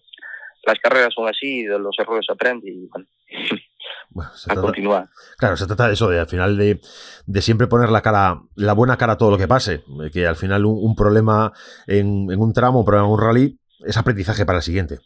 las 0.66 0.80
carreras 0.80 1.14
son 1.14 1.28
así, 1.28 1.64
de 1.64 1.78
los 1.78 1.98
errores 2.00 2.26
se 2.26 2.34
aprende 2.34 2.70
y 2.70 2.88
bueno. 2.88 3.08
Bueno, 4.10 4.32
a 4.32 4.46
trata, 4.46 4.62
continuar. 4.62 5.10
Claro, 5.38 5.58
se 5.58 5.68
trata 5.68 5.88
de 5.88 5.94
eso, 5.94 6.10
de 6.10 6.20
al 6.22 6.28
final 6.28 6.58
de, 6.58 6.80
de, 7.26 7.42
siempre 7.42 7.68
poner 7.68 7.90
la 7.90 8.02
cara, 8.02 8.42
la 8.56 8.72
buena 8.72 8.98
cara 8.98 9.14
a 9.14 9.18
todo 9.18 9.30
lo 9.30 9.38
que 9.38 9.48
pase. 9.48 9.84
Que 10.14 10.26
al 10.26 10.38
final 10.38 10.66
un, 10.66 10.78
un 10.82 10.96
problema 10.96 11.52
en, 11.86 12.32
en, 12.32 12.40
un 12.40 12.54
tramo, 12.54 12.80
un 12.80 12.86
problema 12.86 13.08
en 13.08 13.14
un 13.14 13.20
rally, 13.20 13.60
es 13.86 13.98
aprendizaje 13.98 14.46
para 14.46 14.60
el 14.60 14.64
siguiente. 14.64 15.00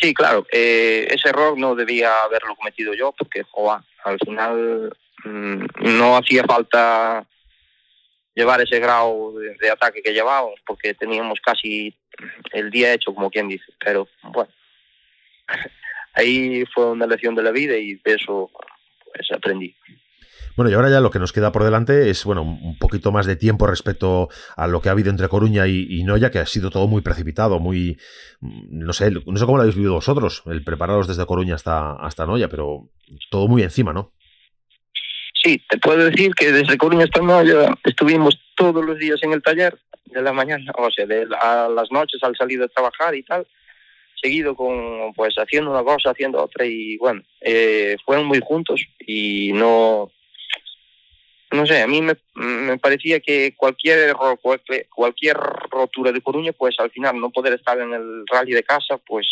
Sí, 0.00 0.14
claro, 0.14 0.46
eh, 0.52 1.08
ese 1.10 1.30
error 1.30 1.58
no 1.58 1.74
debía 1.74 2.22
haberlo 2.22 2.54
cometido 2.54 2.94
yo 2.94 3.12
porque, 3.18 3.42
joa, 3.42 3.84
al 4.04 4.18
final 4.24 4.96
mmm, 5.24 5.66
no 5.80 6.16
hacía 6.16 6.44
falta 6.44 7.26
llevar 8.34 8.60
ese 8.60 8.78
grado 8.78 9.32
de, 9.38 9.56
de, 9.56 9.70
ataque 9.70 10.00
que 10.00 10.12
llevábamos 10.12 10.60
porque 10.64 10.94
teníamos 10.94 11.40
casi 11.40 11.96
el 12.52 12.70
día 12.70 12.92
hecho, 12.92 13.12
como 13.12 13.28
quien 13.28 13.48
dice, 13.48 13.64
pero 13.84 14.06
bueno, 14.22 14.50
ahí 16.14 16.64
fue 16.72 16.92
una 16.92 17.06
lección 17.06 17.34
de 17.34 17.42
la 17.42 17.50
vida 17.50 17.76
y 17.76 17.94
de 17.94 18.14
eso 18.14 18.50
pues 19.12 19.32
aprendí. 19.32 19.74
Bueno, 20.58 20.72
y 20.72 20.74
ahora 20.74 20.90
ya 20.90 21.00
lo 21.00 21.12
que 21.12 21.20
nos 21.20 21.32
queda 21.32 21.52
por 21.52 21.62
delante 21.62 22.10
es, 22.10 22.24
bueno, 22.24 22.42
un 22.42 22.76
poquito 22.80 23.12
más 23.12 23.26
de 23.26 23.36
tiempo 23.36 23.68
respecto 23.68 24.28
a 24.56 24.66
lo 24.66 24.80
que 24.80 24.88
ha 24.88 24.92
habido 24.92 25.08
entre 25.08 25.28
Coruña 25.28 25.68
y, 25.68 25.86
y 25.88 26.02
Noya, 26.02 26.32
que 26.32 26.40
ha 26.40 26.46
sido 26.46 26.68
todo 26.68 26.88
muy 26.88 27.00
precipitado, 27.00 27.60
muy, 27.60 27.96
no 28.40 28.92
sé, 28.92 29.12
no 29.12 29.36
sé 29.36 29.44
cómo 29.44 29.56
lo 29.56 29.62
habéis 29.62 29.76
vivido 29.76 29.94
vosotros, 29.94 30.42
el 30.46 30.64
prepararos 30.64 31.06
desde 31.06 31.24
Coruña 31.26 31.54
hasta, 31.54 31.92
hasta 31.92 32.26
Noya, 32.26 32.48
pero 32.48 32.90
todo 33.30 33.46
muy 33.46 33.62
encima, 33.62 33.92
¿no? 33.92 34.14
Sí, 35.32 35.62
te 35.68 35.78
puedo 35.78 36.06
decir 36.06 36.34
que 36.34 36.50
desde 36.50 36.76
Coruña 36.76 37.04
hasta 37.04 37.20
Noya 37.20 37.72
estuvimos 37.84 38.36
todos 38.56 38.84
los 38.84 38.98
días 38.98 39.22
en 39.22 39.34
el 39.34 39.42
taller, 39.42 39.78
de 40.06 40.22
la 40.22 40.32
mañana, 40.32 40.72
o 40.76 40.90
sea, 40.90 41.06
de 41.06 41.28
a 41.40 41.68
las 41.68 41.92
noches 41.92 42.20
al 42.24 42.34
salir 42.34 42.58
de 42.58 42.68
trabajar 42.68 43.14
y 43.14 43.22
tal, 43.22 43.46
seguido 44.20 44.56
con, 44.56 45.12
pues, 45.14 45.36
haciendo 45.36 45.70
una 45.70 45.84
cosa, 45.84 46.10
haciendo 46.10 46.42
otra, 46.42 46.66
y 46.66 46.96
bueno, 46.96 47.22
eh, 47.42 47.96
fueron 48.04 48.26
muy 48.26 48.40
juntos 48.40 48.84
y 49.06 49.52
no, 49.52 50.10
no 51.50 51.66
sé, 51.66 51.80
a 51.80 51.86
mí 51.86 52.02
me, 52.02 52.14
me 52.34 52.78
parecía 52.78 53.20
que 53.20 53.54
cualquier 53.56 53.98
error, 54.10 54.38
cualquier, 54.40 54.86
cualquier 54.94 55.36
rotura 55.70 56.12
de 56.12 56.20
Coruña, 56.20 56.52
pues 56.52 56.78
al 56.78 56.90
final 56.90 57.18
no 57.18 57.30
poder 57.30 57.54
estar 57.54 57.78
en 57.78 57.92
el 57.94 58.26
rally 58.26 58.52
de 58.52 58.62
casa, 58.62 58.98
pues 58.98 59.26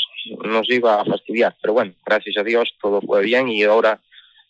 nos 0.44 0.68
iba 0.70 1.00
a 1.00 1.04
fastidiar. 1.04 1.54
Pero 1.60 1.74
bueno, 1.74 1.92
gracias 2.04 2.38
a 2.38 2.42
Dios 2.42 2.74
todo 2.80 3.00
fue 3.02 3.22
bien 3.22 3.48
y 3.48 3.62
ahora 3.64 4.00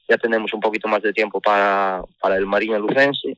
ya 0.08 0.16
tenemos 0.16 0.52
un 0.54 0.60
poquito 0.60 0.86
más 0.86 1.02
de 1.02 1.12
tiempo 1.12 1.40
para, 1.40 2.02
para 2.20 2.36
el 2.36 2.46
Marina 2.46 2.78
Lucense, 2.78 3.36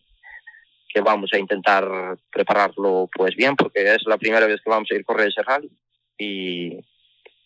que 0.89 1.01
vamos 1.01 1.31
a 1.33 1.39
intentar 1.39 1.89
prepararlo 2.31 3.09
pues 3.15 3.35
bien, 3.35 3.57
porque 3.57 3.95
es 3.95 4.03
la 4.07 4.19
primera 4.19 4.47
vez 4.47 4.61
que 4.63 4.71
vamos 4.71 4.89
a 4.91 4.95
ir 4.95 5.01
a 5.01 5.05
correr 5.05 5.29
ese 5.29 5.43
rally 5.43 5.71
y, 6.19 6.79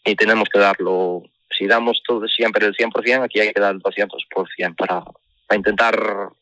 y 0.04 0.16
tenemos 0.16 0.48
que 0.48 0.58
darlo, 0.58 1.22
si 1.56 1.68
damos 1.68 2.02
todo 2.04 2.26
siempre 2.26 2.66
el 2.66 2.74
100%, 2.74 3.22
aquí 3.22 3.38
hay 3.38 3.52
que 3.52 3.60
dar 3.60 3.74
el 3.74 3.82
200% 3.82 4.74
para, 4.74 5.04
para 5.46 5.58
intentar 5.58 6.32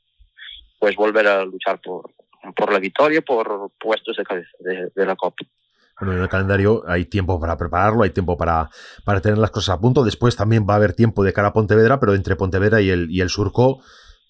pues 0.80 0.96
volver 0.96 1.28
a 1.28 1.44
luchar 1.44 1.80
por, 1.80 2.10
por 2.56 2.72
la 2.72 2.80
victoria, 2.80 3.20
por 3.20 3.70
puestos 3.78 4.16
de 4.16 4.24
cabeza 4.24 4.50
de, 4.58 4.90
de 4.92 5.06
la 5.06 5.14
Copa. 5.14 5.44
Bueno, 6.00 6.14
en 6.14 6.22
el 6.22 6.28
calendario 6.30 6.82
hay 6.88 7.04
tiempo 7.04 7.38
para 7.38 7.58
prepararlo, 7.58 8.02
hay 8.02 8.10
tiempo 8.10 8.38
para, 8.38 8.70
para 9.04 9.20
tener 9.20 9.36
las 9.36 9.50
cosas 9.50 9.76
a 9.76 9.80
punto. 9.80 10.02
Después 10.02 10.34
también 10.34 10.66
va 10.68 10.72
a 10.72 10.76
haber 10.76 10.94
tiempo 10.94 11.22
de 11.22 11.34
cara 11.34 11.48
a 11.48 11.52
Pontevedra, 11.52 12.00
pero 12.00 12.14
entre 12.14 12.36
Pontevedra 12.36 12.80
y 12.80 12.88
el, 12.88 13.10
y 13.10 13.20
el 13.20 13.28
Surco 13.28 13.82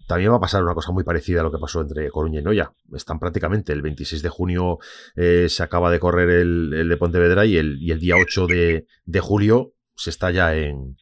también 0.08 0.32
va 0.32 0.38
a 0.38 0.40
pasar 0.40 0.64
una 0.64 0.74
cosa 0.74 0.90
muy 0.90 1.04
parecida 1.04 1.40
a 1.40 1.44
lo 1.44 1.52
que 1.52 1.58
pasó 1.58 1.80
entre 1.80 2.10
Coruña 2.10 2.40
y 2.40 2.42
Noya. 2.42 2.72
Están 2.92 3.20
prácticamente, 3.20 3.72
el 3.72 3.82
26 3.82 4.20
de 4.20 4.28
junio 4.28 4.78
eh, 5.14 5.46
se 5.48 5.62
acaba 5.62 5.92
de 5.92 6.00
correr 6.00 6.28
el, 6.30 6.72
el, 6.74 6.88
de 6.88 6.96
Pontevedra 6.96 7.46
y 7.46 7.56
el, 7.56 7.80
y 7.80 7.92
el 7.92 8.00
día 8.00 8.16
8 8.16 8.48
de, 8.48 8.86
de, 9.04 9.20
julio 9.20 9.74
se 9.94 10.10
está 10.10 10.32
ya 10.32 10.56
en 10.56 10.96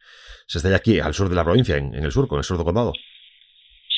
se 0.45 0.59
está 0.59 0.69
ya 0.69 0.75
aquí, 0.75 0.99
al 0.99 1.15
sur 1.15 1.29
de 1.29 1.35
la 1.35 1.43
provincia, 1.43 1.77
en, 1.77 1.95
en 1.95 2.03
el 2.03 2.11
Surco, 2.11 2.35
en 2.35 2.39
el 2.39 2.43
sur 2.43 2.57
del 2.57 2.65
condado. 2.65 2.93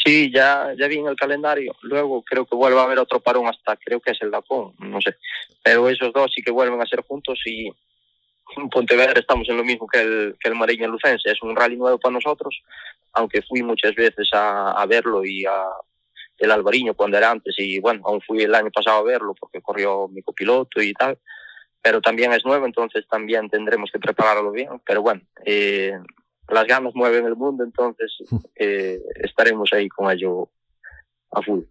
Sí, 0.03 0.31
ya, 0.33 0.73
ya 0.77 0.87
vi 0.87 0.97
en 0.97 1.07
el 1.07 1.15
calendario. 1.15 1.75
Luego 1.81 2.23
creo 2.23 2.45
que 2.45 2.55
vuelve 2.55 2.79
a 2.79 2.83
haber 2.83 2.99
otro 2.99 3.19
parón 3.19 3.47
hasta, 3.47 3.75
creo 3.77 3.99
que 3.99 4.11
es 4.11 4.21
el 4.21 4.31
Dacón, 4.31 4.73
no 4.79 4.99
sé. 4.99 5.15
Pero 5.63 5.87
esos 5.89 6.11
dos 6.11 6.31
sí 6.33 6.41
que 6.41 6.51
vuelven 6.51 6.81
a 6.81 6.87
ser 6.87 7.01
juntos 7.03 7.39
y 7.45 7.67
en 8.57 8.69
Pontevedra 8.69 9.19
estamos 9.19 9.47
en 9.49 9.57
lo 9.57 9.63
mismo 9.63 9.87
que 9.87 10.01
el, 10.01 10.35
que 10.39 10.49
el 10.49 10.55
Mariña 10.55 10.87
Lucense. 10.87 11.29
Es 11.29 11.41
un 11.43 11.55
rally 11.55 11.77
nuevo 11.77 11.99
para 11.99 12.13
nosotros, 12.13 12.61
aunque 13.13 13.41
fui 13.43 13.61
muchas 13.61 13.93
veces 13.93 14.29
a, 14.33 14.71
a 14.71 14.85
verlo 14.85 15.23
y 15.23 15.45
a 15.45 15.65
el 16.41 16.51
Albariño 16.51 16.95
cuando 16.95 17.17
era 17.17 17.29
antes 17.29 17.53
y 17.59 17.79
bueno, 17.79 18.01
aún 18.05 18.19
fui 18.21 18.41
el 18.41 18.55
año 18.55 18.71
pasado 18.71 18.97
a 18.97 19.03
verlo 19.03 19.35
porque 19.39 19.61
corrió 19.61 20.07
mi 20.07 20.23
copiloto 20.23 20.81
y 20.81 20.93
tal. 20.93 21.19
Pero 21.83 22.01
también 22.01 22.31
es 22.33 22.45
nuevo, 22.45 22.65
entonces 22.65 23.07
también 23.07 23.49
tendremos 23.49 23.91
que 23.91 23.99
prepararlo 23.99 24.51
bien. 24.51 24.69
Pero 24.85 25.01
bueno, 25.01 25.21
eh, 25.45 25.93
las 26.53 26.67
ganas 26.67 26.93
mueven 26.95 27.25
el 27.25 27.35
mundo, 27.35 27.63
entonces 27.63 28.11
eh, 28.55 28.99
estaremos 29.15 29.69
ahí 29.73 29.87
con 29.89 30.11
ello 30.11 30.49
a 31.31 31.41
full. 31.41 31.61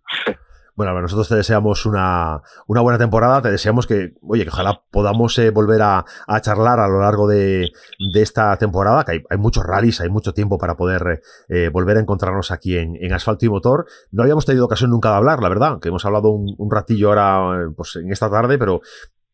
Bueno, 0.76 0.98
nosotros 0.98 1.28
te 1.28 1.34
deseamos 1.34 1.84
una, 1.84 2.40
una, 2.66 2.80
buena 2.80 2.98
temporada, 2.98 3.42
te 3.42 3.50
deseamos 3.50 3.86
que, 3.86 4.14
oye, 4.22 4.44
que 4.44 4.48
ojalá 4.48 4.82
podamos 4.90 5.38
eh, 5.38 5.50
volver 5.50 5.82
a, 5.82 6.06
a, 6.26 6.40
charlar 6.40 6.80
a 6.80 6.88
lo 6.88 7.00
largo 7.00 7.28
de, 7.28 7.68
de 7.98 8.22
esta 8.22 8.56
temporada, 8.56 9.04
que 9.04 9.12
hay, 9.12 9.22
hay, 9.28 9.36
muchos 9.36 9.62
rallies, 9.62 10.00
hay 10.00 10.08
mucho 10.08 10.32
tiempo 10.32 10.56
para 10.56 10.78
poder 10.78 11.20
eh, 11.50 11.68
volver 11.68 11.98
a 11.98 12.00
encontrarnos 12.00 12.50
aquí 12.50 12.78
en, 12.78 12.96
en, 12.98 13.12
Asfalto 13.12 13.44
y 13.44 13.50
Motor. 13.50 13.84
No 14.10 14.22
habíamos 14.22 14.46
tenido 14.46 14.64
ocasión 14.64 14.90
nunca 14.90 15.10
de 15.10 15.16
hablar, 15.16 15.42
la 15.42 15.50
verdad, 15.50 15.80
que 15.80 15.88
hemos 15.88 16.06
hablado 16.06 16.30
un, 16.30 16.54
un 16.56 16.70
ratillo 16.70 17.08
ahora 17.10 17.70
pues, 17.76 17.96
en 17.96 18.10
esta 18.10 18.30
tarde, 18.30 18.56
pero 18.56 18.80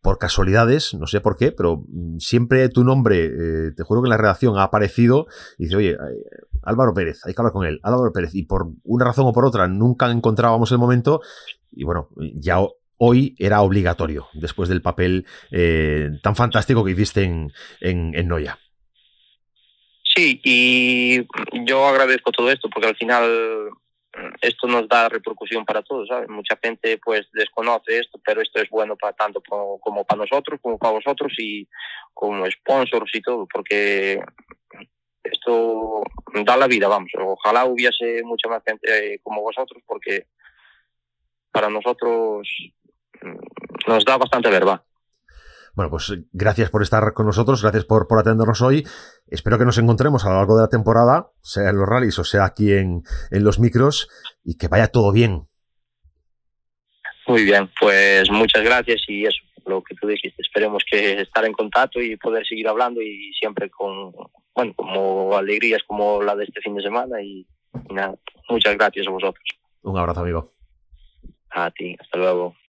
por 0.07 0.19
casualidades, 0.19 0.95
no 0.95 1.09
sé 1.09 1.21
por 1.21 1.37
qué, 1.37 1.51
pero 1.51 1.85
siempre 2.21 2.69
tu 2.69 2.85
nombre, 2.85 3.25
eh, 3.25 3.73
te 3.77 3.83
juro 3.83 4.03
que 4.03 4.07
en 4.07 4.11
la 4.11 4.17
redacción 4.17 4.57
ha 4.57 4.63
aparecido 4.63 5.27
y 5.59 5.65
dice, 5.65 5.75
oye, 5.75 5.97
Álvaro 6.63 6.95
Pérez, 6.95 7.23
hay 7.25 7.35
que 7.35 7.41
hablar 7.41 7.53
con 7.53 7.67
él, 7.67 7.81
Álvaro 7.83 8.13
Pérez, 8.13 8.33
y 8.33 8.45
por 8.45 8.69
una 8.85 9.05
razón 9.05 9.27
o 9.27 9.33
por 9.33 9.45
otra 9.45 9.67
nunca 9.67 10.09
encontrábamos 10.09 10.71
el 10.71 10.79
momento, 10.79 11.23
y 11.73 11.83
bueno, 11.83 12.09
ya 12.35 12.59
hoy 12.99 13.35
era 13.41 13.63
obligatorio, 13.63 14.29
después 14.35 14.69
del 14.69 14.81
papel 14.81 15.27
eh, 15.51 16.11
tan 16.23 16.37
fantástico 16.37 16.85
que 16.85 16.93
hiciste 16.93 17.25
en, 17.25 17.51
en, 17.81 18.15
en 18.15 18.29
Noya. 18.29 18.61
Sí, 20.05 20.41
y 20.45 21.27
yo 21.67 21.85
agradezco 21.85 22.31
todo 22.31 22.49
esto 22.53 22.69
porque 22.73 22.91
al 22.91 22.97
final 22.97 23.25
esto 24.41 24.67
nos 24.67 24.89
da 24.89 25.09
repercusión 25.09 25.65
para 25.65 25.83
todos, 25.83 26.09
¿sabes? 26.09 26.29
Mucha 26.29 26.59
gente 26.63 26.99
pues 26.99 27.29
desconoce 27.33 27.99
esto, 27.99 28.21
pero 28.25 28.41
esto 28.41 28.61
es 28.61 28.69
bueno 28.71 28.97
para 28.97 29.13
tanto 29.13 29.43
como, 29.47 29.79
como 29.79 30.05
para 30.05 30.23
nosotros, 30.23 30.61
como 30.63 30.79
para 30.79 30.95
vosotros 30.95 31.33
y 31.39 31.69
como 32.15 32.51
sponsors 32.51 33.15
y 33.15 33.21
todo, 33.21 33.47
porque 33.53 34.23
esto 35.23 36.03
da 36.45 36.57
la 36.57 36.67
vida, 36.67 36.89
vamos. 36.89 37.11
Ojalá 37.19 37.65
hubiese 37.65 38.23
mucha 38.25 38.49
más 38.49 38.63
gente 38.65 39.21
como 39.23 39.43
vosotros, 39.43 39.83
porque 39.87 40.27
para 41.51 41.69
nosotros 41.69 42.49
nos 43.87 44.05
da 44.05 44.17
bastante 44.17 44.51
verdad. 44.51 44.83
Bueno, 45.77 45.91
pues 45.91 46.11
gracias 46.33 46.71
por 46.71 46.83
estar 46.83 47.13
con 47.13 47.27
nosotros, 47.27 47.61
gracias 47.61 47.85
por, 47.85 48.09
por, 48.09 48.19
atendernos 48.19 48.63
hoy. 48.63 48.83
Espero 49.27 49.59
que 49.59 49.67
nos 49.67 49.77
encontremos 49.77 50.25
a 50.25 50.31
lo 50.31 50.37
largo 50.37 50.57
de 50.57 50.63
la 50.63 50.71
temporada, 50.71 51.29
sea 51.43 51.69
en 51.69 51.77
los 51.77 51.87
rallies 51.87 52.19
o 52.19 52.25
sea 52.25 52.47
aquí 52.47 52.73
en, 52.73 53.03
en 53.31 53.45
los 53.45 53.59
micros, 53.59 54.09
y 54.43 54.57
que 54.57 54.69
vaya 54.69 54.89
todo 54.89 55.13
bien. 55.13 55.47
Muy 57.29 57.45
bien, 57.45 57.69
pues 57.79 58.31
muchas 58.31 58.65
gracias 58.65 59.03
y 59.07 59.27
eso, 59.27 59.37
lo 59.67 59.83
que 59.83 59.95
tú 59.97 60.07
dijiste. 60.07 60.41
Esperemos 60.41 60.83
que 60.91 61.21
estar 61.21 61.45
en 61.45 61.53
contacto 61.53 62.01
y 62.01 62.17
poder 62.17 62.47
seguir 62.47 62.69
hablando 62.69 63.03
y 63.03 63.35
siempre 63.35 63.69
con, 63.69 64.13
bueno, 64.55 64.73
como 64.75 65.37
alegrías 65.37 65.83
como 65.87 66.23
la 66.23 66.35
de 66.37 66.45
este 66.45 66.63
fin 66.63 66.75
de 66.75 66.83
semana 66.83 67.21
y, 67.21 67.47
y 67.91 67.93
nada, 67.93 68.15
muchas 68.49 68.75
gracias 68.79 69.07
a 69.09 69.11
vosotros. 69.11 69.45
Un 69.83 69.99
abrazo, 69.99 70.21
amigo. 70.21 70.55
A 71.51 71.71
ti, 71.71 71.95
hasta 72.01 72.17
luego. 72.17 72.57